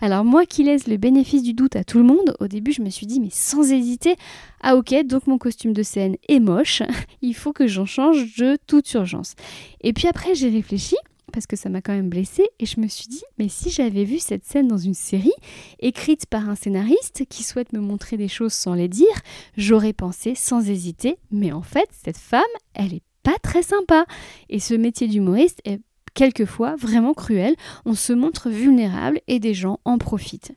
Alors 0.00 0.24
moi 0.24 0.44
qui 0.44 0.62
laisse 0.62 0.86
le 0.86 0.98
bénéfice 0.98 1.42
du 1.42 1.54
doute 1.54 1.74
à 1.74 1.84
tout 1.84 1.98
le 1.98 2.04
monde, 2.04 2.36
au 2.38 2.48
début 2.48 2.72
je 2.72 2.82
me 2.82 2.90
suis 2.90 3.06
dit 3.06 3.18
mais 3.18 3.30
sans 3.30 3.72
hésiter, 3.72 4.14
ah 4.60 4.76
ok 4.76 5.06
donc 5.06 5.26
mon 5.26 5.38
costume 5.38 5.72
de 5.72 5.82
scène 5.82 6.16
est 6.28 6.38
moche, 6.40 6.82
il 7.22 7.34
faut 7.34 7.54
que 7.54 7.66
j'en 7.66 7.86
change 7.86 8.36
de 8.36 8.58
toute 8.66 8.92
urgence. 8.92 9.34
Et 9.80 9.94
puis 9.94 10.06
après 10.06 10.34
j'ai 10.34 10.50
réfléchi 10.50 10.96
parce 11.32 11.46
que 11.46 11.56
ça 11.56 11.70
m'a 11.70 11.80
quand 11.80 11.94
même 11.94 12.10
blessée 12.10 12.46
et 12.60 12.66
je 12.66 12.78
me 12.78 12.88
suis 12.88 13.08
dit 13.08 13.22
mais 13.38 13.48
si 13.48 13.70
j'avais 13.70 14.04
vu 14.04 14.18
cette 14.18 14.44
scène 14.44 14.68
dans 14.68 14.76
une 14.76 14.94
série 14.94 15.32
écrite 15.80 16.26
par 16.26 16.48
un 16.50 16.54
scénariste 16.54 17.24
qui 17.30 17.42
souhaite 17.42 17.72
me 17.72 17.80
montrer 17.80 18.18
des 18.18 18.28
choses 18.28 18.52
sans 18.52 18.74
les 18.74 18.88
dire, 18.88 19.06
j'aurais 19.56 19.94
pensé 19.94 20.34
sans 20.34 20.68
hésiter 20.68 21.16
mais 21.30 21.52
en 21.52 21.62
fait 21.62 21.88
cette 22.04 22.18
femme 22.18 22.42
elle 22.74 22.92
est 22.92 23.02
pas 23.22 23.38
très 23.42 23.62
sympa 23.62 24.04
et 24.50 24.60
ce 24.60 24.74
métier 24.74 25.08
d'humoriste 25.08 25.60
est 25.64 25.80
quelquefois 26.14 26.76
vraiment 26.76 27.14
cruel, 27.14 27.54
on 27.84 27.94
se 27.94 28.12
montre 28.12 28.48
vulnérable 28.48 29.20
et 29.26 29.40
des 29.40 29.54
gens 29.54 29.80
en 29.84 29.98
profitent. 29.98 30.52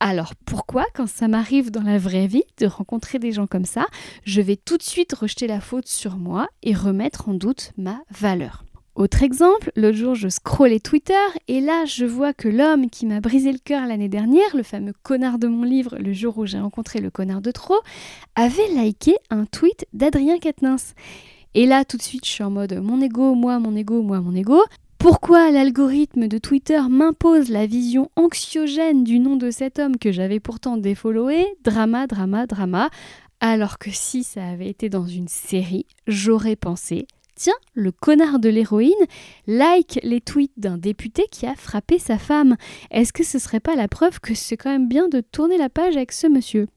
Alors 0.00 0.34
pourquoi, 0.46 0.86
quand 0.94 1.06
ça 1.06 1.28
m'arrive 1.28 1.70
dans 1.70 1.82
la 1.82 1.98
vraie 1.98 2.26
vie 2.26 2.44
de 2.58 2.66
rencontrer 2.66 3.18
des 3.18 3.32
gens 3.32 3.46
comme 3.46 3.66
ça, 3.66 3.86
je 4.24 4.40
vais 4.40 4.56
tout 4.56 4.78
de 4.78 4.82
suite 4.82 5.12
rejeter 5.12 5.46
la 5.46 5.60
faute 5.60 5.88
sur 5.88 6.16
moi 6.16 6.48
et 6.62 6.74
remettre 6.74 7.28
en 7.28 7.34
doute 7.34 7.72
ma 7.76 8.00
valeur? 8.10 8.64
Autre 8.96 9.22
exemple, 9.22 9.70
l'autre 9.76 9.96
jour 9.96 10.14
je 10.14 10.28
scrollais 10.28 10.80
Twitter 10.80 11.14
et 11.48 11.60
là 11.60 11.84
je 11.84 12.04
vois 12.04 12.32
que 12.32 12.48
l'homme 12.48 12.90
qui 12.90 13.06
m'a 13.06 13.20
brisé 13.20 13.52
le 13.52 13.58
cœur 13.58 13.86
l'année 13.86 14.08
dernière, 14.08 14.56
le 14.56 14.62
fameux 14.62 14.94
connard 15.02 15.38
de 15.38 15.46
mon 15.46 15.62
livre, 15.62 15.96
le 15.98 16.12
jour 16.12 16.36
où 16.38 16.46
j'ai 16.46 16.58
rencontré 16.58 17.00
le 17.00 17.10
connard 17.10 17.40
de 17.40 17.50
trop, 17.50 17.78
avait 18.34 18.68
liké 18.68 19.14
un 19.30 19.44
tweet 19.44 19.86
d'Adrien 19.92 20.38
Quatennens. 20.38 20.94
Et 21.54 21.66
là, 21.66 21.84
tout 21.84 21.96
de 21.96 22.02
suite, 22.02 22.24
je 22.24 22.30
suis 22.30 22.44
en 22.44 22.50
mode 22.50 22.74
mon 22.74 23.00
ego, 23.00 23.34
moi, 23.34 23.58
mon 23.58 23.74
ego, 23.74 24.02
moi, 24.02 24.20
mon 24.20 24.34
ego. 24.34 24.62
Pourquoi 24.98 25.50
l'algorithme 25.50 26.28
de 26.28 26.38
Twitter 26.38 26.80
m'impose 26.88 27.48
la 27.48 27.66
vision 27.66 28.10
anxiogène 28.16 29.02
du 29.02 29.18
nom 29.18 29.36
de 29.36 29.50
cet 29.50 29.78
homme 29.78 29.96
que 29.96 30.12
j'avais 30.12 30.40
pourtant 30.40 30.76
défollowé? 30.76 31.46
Drama, 31.64 32.06
drama, 32.06 32.46
drama. 32.46 32.90
Alors 33.40 33.78
que 33.78 33.90
si 33.90 34.22
ça 34.22 34.46
avait 34.46 34.68
été 34.68 34.90
dans 34.90 35.06
une 35.06 35.26
série, 35.26 35.86
j'aurais 36.06 36.56
pensé 36.56 37.06
Tiens, 37.34 37.54
le 37.72 37.90
connard 37.90 38.38
de 38.38 38.50
l'héroïne 38.50 38.92
like 39.46 39.98
les 40.02 40.20
tweets 40.20 40.52
d'un 40.58 40.76
député 40.76 41.24
qui 41.30 41.46
a 41.46 41.54
frappé 41.54 41.98
sa 41.98 42.18
femme. 42.18 42.56
Est-ce 42.90 43.14
que 43.14 43.24
ce 43.24 43.38
serait 43.38 43.60
pas 43.60 43.76
la 43.76 43.88
preuve 43.88 44.20
que 44.20 44.34
c'est 44.34 44.58
quand 44.58 44.70
même 44.70 44.88
bien 44.88 45.08
de 45.08 45.22
tourner 45.22 45.56
la 45.56 45.70
page 45.70 45.96
avec 45.96 46.12
ce 46.12 46.26
monsieur? 46.26 46.68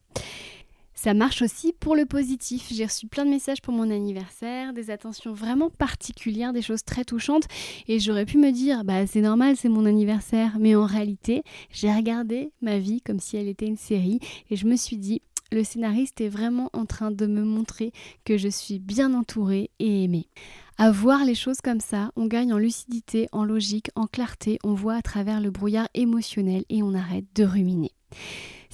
Ça 1.04 1.14
marche 1.14 1.42
aussi 1.42 1.74
pour 1.78 1.98
le 1.98 2.06
positif. 2.06 2.68
J'ai 2.72 2.86
reçu 2.86 3.08
plein 3.08 3.26
de 3.26 3.30
messages 3.30 3.62
pour 3.62 3.74
mon 3.74 3.92
anniversaire, 3.92 4.72
des 4.72 4.90
attentions 4.90 5.34
vraiment 5.34 5.70
particulières, 5.70 6.54
des 6.54 6.62
choses 6.62 6.86
très 6.86 7.04
touchantes. 7.04 7.44
Et 7.90 8.00
j'aurais 8.00 8.24
pu 8.26 8.38
me 8.38 8.52
dire, 8.52 8.86
bah 8.86 9.06
c'est 9.06 9.20
normal, 9.20 9.58
c'est 9.58 9.68
mon 9.68 9.86
anniversaire. 9.86 10.56
Mais 10.62 10.76
en 10.76 10.86
réalité, 10.86 11.44
j'ai 11.72 11.94
regardé 11.94 12.52
ma 12.62 12.80
vie 12.80 13.02
comme 13.02 13.20
si 13.20 13.36
elle 13.36 13.50
était 13.50 13.66
une 13.66 13.76
série. 13.76 14.22
Et 14.50 14.56
je 14.56 14.66
me 14.66 14.78
suis 14.78 14.96
dit, 14.96 15.22
le 15.52 15.66
scénariste 15.66 16.22
est 16.22 16.30
vraiment 16.30 16.70
en 16.72 16.86
train 16.86 17.12
de 17.12 17.26
me 17.26 17.44
montrer 17.44 17.92
que 18.24 18.38
je 18.38 18.48
suis 18.48 18.80
bien 18.80 19.14
entourée 19.14 19.72
et 19.80 20.06
aimée. 20.06 20.30
À 20.78 20.90
voir 20.90 21.26
les 21.26 21.36
choses 21.36 21.60
comme 21.62 21.82
ça, 21.82 22.14
on 22.16 22.28
gagne 22.28 22.54
en 22.54 22.58
lucidité, 22.58 23.28
en 23.34 23.44
logique, 23.44 23.90
en 23.96 24.08
clarté, 24.08 24.58
on 24.64 24.74
voit 24.74 24.96
à 24.96 25.02
travers 25.02 25.42
le 25.42 25.52
brouillard 25.52 25.90
émotionnel 25.96 26.64
et 26.70 26.82
on 26.82 26.94
arrête 26.94 27.26
de 27.36 27.44
ruminer. 27.44 27.92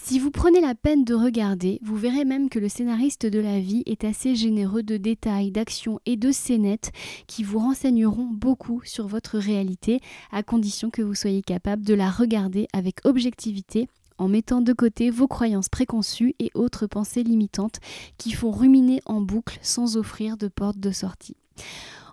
Si 0.02 0.18
vous 0.18 0.32
prenez 0.32 0.60
la 0.60 0.74
peine 0.74 1.04
de 1.04 1.14
regarder, 1.14 1.80
vous 1.84 1.96
verrez 1.96 2.26
même 2.26 2.50
que 2.50 2.58
le 2.58 2.68
scénariste 2.68 3.28
de 3.28 3.40
la 3.40 3.60
vie 3.60 3.84
est 3.86 4.04
assez 4.04 4.34
généreux 4.34 4.82
de 4.82 4.98
détails, 4.98 5.52
d'actions 5.52 6.00
et 6.08 6.16
de 6.16 6.32
scénettes 6.32 6.92
qui 7.28 7.44
vous 7.44 7.60
renseigneront 7.60 8.26
beaucoup 8.26 8.82
sur 8.86 9.08
votre 9.08 9.38
réalité, 9.38 10.00
à 10.32 10.42
condition 10.42 10.90
que 10.90 11.04
vous 11.04 11.14
soyez 11.14 11.44
capable 11.44 11.84
de 11.84 11.94
la 11.94 12.10
regarder 12.10 12.68
avec 12.74 13.06
objectivité 13.06 13.88
en 14.18 14.30
mettant 14.30 14.62
de 14.62 14.74
côté 14.74 15.12
vos 15.12 15.28
croyances 15.28 15.70
préconçues 15.70 16.34
et 16.40 16.50
autres 16.56 16.88
pensées 16.88 17.24
limitantes 17.24 17.80
qui 18.18 18.32
font 18.32 18.52
ruminer 18.52 19.02
en 19.06 19.22
boucle 19.22 19.60
sans 19.62 19.96
offrir 19.96 20.38
de 20.38 20.48
porte 20.48 20.80
de 20.80 20.92
sortie. 20.92 21.38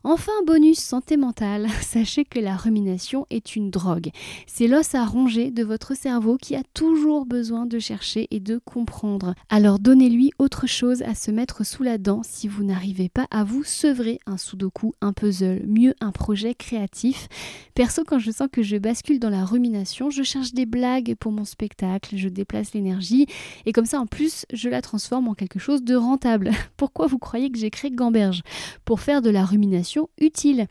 Enfin, 0.08 0.30
bonus 0.46 0.78
santé 0.78 1.16
mentale, 1.16 1.66
sachez 1.82 2.24
que 2.24 2.38
la 2.38 2.54
rumination 2.54 3.26
est 3.28 3.56
une 3.56 3.72
drogue. 3.72 4.10
C'est 4.46 4.68
l'os 4.68 4.94
à 4.94 5.04
ronger 5.04 5.50
de 5.50 5.64
votre 5.64 5.96
cerveau 5.96 6.36
qui 6.36 6.54
a 6.54 6.62
toujours 6.74 7.26
besoin 7.26 7.66
de 7.66 7.80
chercher 7.80 8.28
et 8.30 8.38
de 8.38 8.58
comprendre. 8.64 9.34
Alors 9.48 9.80
donnez-lui 9.80 10.30
autre 10.38 10.68
chose 10.68 11.02
à 11.02 11.16
se 11.16 11.32
mettre 11.32 11.66
sous 11.66 11.82
la 11.82 11.98
dent 11.98 12.20
si 12.22 12.46
vous 12.46 12.62
n'arrivez 12.62 13.08
pas 13.08 13.26
à 13.32 13.42
vous 13.42 13.64
sevrer 13.64 14.20
un 14.26 14.36
sudoku, 14.36 14.94
un 15.00 15.12
puzzle, 15.12 15.64
mieux 15.66 15.96
un 16.00 16.12
projet 16.12 16.54
créatif. 16.54 17.26
Perso, 17.74 18.04
quand 18.06 18.20
je 18.20 18.30
sens 18.30 18.46
que 18.50 18.62
je 18.62 18.76
bascule 18.76 19.18
dans 19.18 19.28
la 19.28 19.44
rumination, 19.44 20.08
je 20.10 20.22
cherche 20.22 20.52
des 20.52 20.66
blagues 20.66 21.16
pour 21.18 21.32
mon 21.32 21.44
spectacle, 21.44 22.16
je 22.16 22.28
déplace 22.28 22.74
l'énergie 22.74 23.26
et 23.66 23.72
comme 23.72 23.86
ça 23.86 23.98
en 23.98 24.06
plus 24.06 24.46
je 24.52 24.68
la 24.68 24.82
transforme 24.82 25.26
en 25.26 25.34
quelque 25.34 25.58
chose 25.58 25.82
de 25.82 25.96
rentable. 25.96 26.52
Pourquoi 26.76 27.08
vous 27.08 27.18
croyez 27.18 27.50
que 27.50 27.58
j'ai 27.58 27.70
créé 27.70 27.90
Gamberge? 27.90 28.42
Pour 28.84 29.00
faire 29.00 29.20
de 29.20 29.30
la 29.30 29.44
rumination 29.44 29.95
utile. 30.18 30.66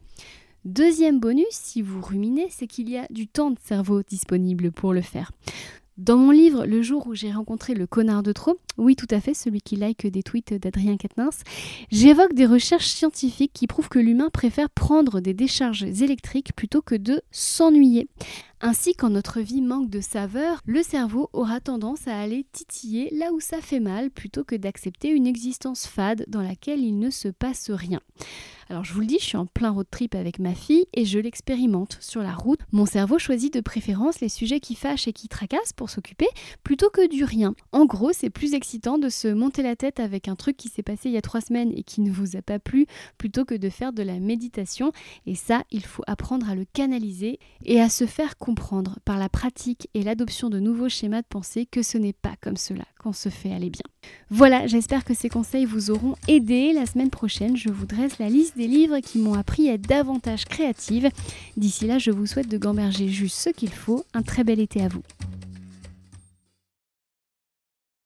Deuxième 0.66 1.20
bonus, 1.20 1.46
si 1.52 1.82
vous 1.82 2.02
ruminez, 2.02 2.48
c'est 2.50 2.68
qu'il 2.68 2.90
y 2.90 2.98
a 2.98 3.06
du 3.10 3.28
temps 3.28 3.52
de 3.52 3.60
cerveau 3.64 4.02
disponible 4.02 4.72
pour 4.72 4.94
le 4.94 5.02
faire. 5.02 5.32
Dans 5.98 6.18
mon 6.18 6.32
livre 6.32 6.66
Le 6.66 6.82
jour 6.82 7.08
où 7.08 7.16
j'ai 7.16 7.32
rencontré 7.32 7.74
le 7.74 7.88
connard 7.88 8.22
de 8.22 8.34
trop, 8.34 8.58
oui 8.78 8.98
tout 8.98 9.08
à 9.12 9.22
fait, 9.22 9.34
celui 9.34 9.62
qui 9.62 9.78
like 9.78 10.06
des 10.06 10.24
tweets 10.24 10.54
d'Adrien 10.54 10.98
Quatennens, 10.98 11.44
j'évoque 11.90 12.34
des 12.34 12.46
recherches 12.46 12.88
scientifiques 12.88 13.54
qui 13.54 13.66
prouvent 13.66 13.88
que 13.88 14.00
l'humain 14.00 14.30
préfère 14.30 14.70
prendre 14.70 15.22
des 15.22 15.34
décharges 15.34 15.84
électriques 15.84 16.54
plutôt 16.54 16.82
que 16.82 16.96
de 16.96 17.22
s'ennuyer. 17.32 18.10
Ainsi, 18.62 18.96
quand 18.96 19.10
notre 19.10 19.42
vie 19.42 19.62
manque 19.62 19.90
de 19.90 20.00
saveur, 20.00 20.62
le 20.66 20.82
cerveau 20.82 21.30
aura 21.34 21.60
tendance 21.60 22.08
à 22.08 22.18
aller 22.18 22.46
titiller 22.52 23.10
là 23.12 23.32
où 23.34 23.40
ça 23.40 23.62
fait 23.62 23.82
mal 23.82 24.10
plutôt 24.10 24.44
que 24.44 24.56
d'accepter 24.56 25.10
une 25.10 25.28
existence 25.28 25.86
fade 25.88 26.26
dans 26.28 26.42
laquelle 26.42 26.80
il 26.80 26.98
ne 26.98 27.10
se 27.10 27.28
passe 27.28 27.70
rien. 27.70 28.00
Alors 28.70 28.84
je 28.84 28.94
vous 28.94 29.02
le 29.02 29.06
dis, 29.06 29.20
je 29.20 29.26
suis 29.26 29.38
en 29.38 29.46
plein 29.46 29.70
road 29.70 29.86
trip 29.92 30.16
avec 30.16 30.40
ma 30.40 30.56
fille 30.56 30.88
et 30.94 31.06
je 31.06 31.20
l'expérimente 31.20 31.98
sur 32.02 32.22
la 32.24 32.34
route. 32.34 32.62
Mon 32.72 32.88
cerveau 32.88 33.20
choisit 33.20 33.54
de 33.54 33.62
préférence 33.62 34.22
les 34.22 34.30
sujets 34.30 34.60
qui 34.60 34.74
fâchent 34.74 35.08
et 35.08 35.14
qui 35.14 35.28
tracassent 35.28 35.74
pour 35.74 35.92
s'occuper 35.92 36.28
plutôt 36.64 36.90
que 36.90 37.08
du 37.08 37.24
rien. 37.24 37.54
En 37.72 37.86
gros, 37.86 38.12
c'est 38.12 38.32
plus 38.32 38.56
excitant 38.56 38.98
de 38.98 39.10
se 39.10 39.28
monter 39.28 39.62
la 39.62 39.76
tête 39.76 40.00
avec 40.00 40.28
un 40.28 40.36
truc 40.36 40.58
qui 40.58 40.70
s'est 40.70 40.82
passé 40.82 41.10
il 41.10 41.12
y 41.12 41.18
a 41.18 41.22
trois 41.22 41.42
semaines 41.42 41.72
et 41.76 41.84
qui 41.84 42.02
ne 42.02 42.10
vous 42.10 42.36
a 42.38 42.42
pas 42.42 42.58
plu 42.58 42.88
plutôt 43.20 43.46
que 43.46 43.54
de 43.54 43.70
faire 43.70 43.94
de 43.94 44.02
la 44.02 44.20
méditation. 44.20 44.92
Et 45.28 45.36
ça, 45.36 45.64
il 45.70 45.86
faut 45.86 46.04
apprendre 46.08 46.50
à 46.50 46.56
le 46.56 46.66
canaliser 46.66 47.38
et 47.66 47.80
à 47.80 47.90
se 47.90 48.08
faire 48.08 48.36
comprendre 48.46 49.00
par 49.06 49.18
la 49.18 49.28
pratique 49.28 49.90
et 49.96 50.04
l'adoption 50.04 50.52
de 50.52 50.60
nouveaux 50.60 50.88
schémas 50.88 51.24
de 51.24 51.28
pensée 51.28 51.66
que 51.66 51.82
ce 51.82 51.98
n'est 51.98 52.14
pas 52.14 52.36
comme 52.42 52.58
cela 52.58 52.84
qu'on 53.00 53.12
se 53.12 53.30
fait 53.30 53.52
aller 53.52 53.72
bien. 53.72 53.82
Voilà, 54.30 54.68
j'espère 54.68 55.04
que 55.04 55.16
ces 55.16 55.30
conseils 55.30 55.66
vous 55.66 55.90
auront 55.90 56.14
aidé. 56.28 56.72
La 56.72 56.86
semaine 56.86 57.10
prochaine, 57.10 57.58
je 57.58 57.70
vous 57.70 57.88
dresse 57.88 58.20
la 58.20 58.30
liste 58.30 58.56
des 58.56 58.68
livres 58.68 59.00
qui 59.00 59.18
m'ont 59.18 59.34
appris 59.34 59.68
à 59.68 59.74
être 59.74 59.88
davantage 59.88 60.46
créative. 60.46 61.10
D'ici 61.58 61.88
là, 61.88 61.98
je 61.98 62.12
vous 62.12 62.28
souhaite 62.28 62.48
de 62.48 62.60
gamberger 62.60 63.08
juste 63.08 63.38
ce 63.38 63.50
qu'il 63.50 63.72
faut. 63.72 64.06
Un 64.14 64.22
très 64.22 64.44
bel 64.44 64.60
été 64.60 64.84
à 64.84 64.90
vous. 64.90 65.02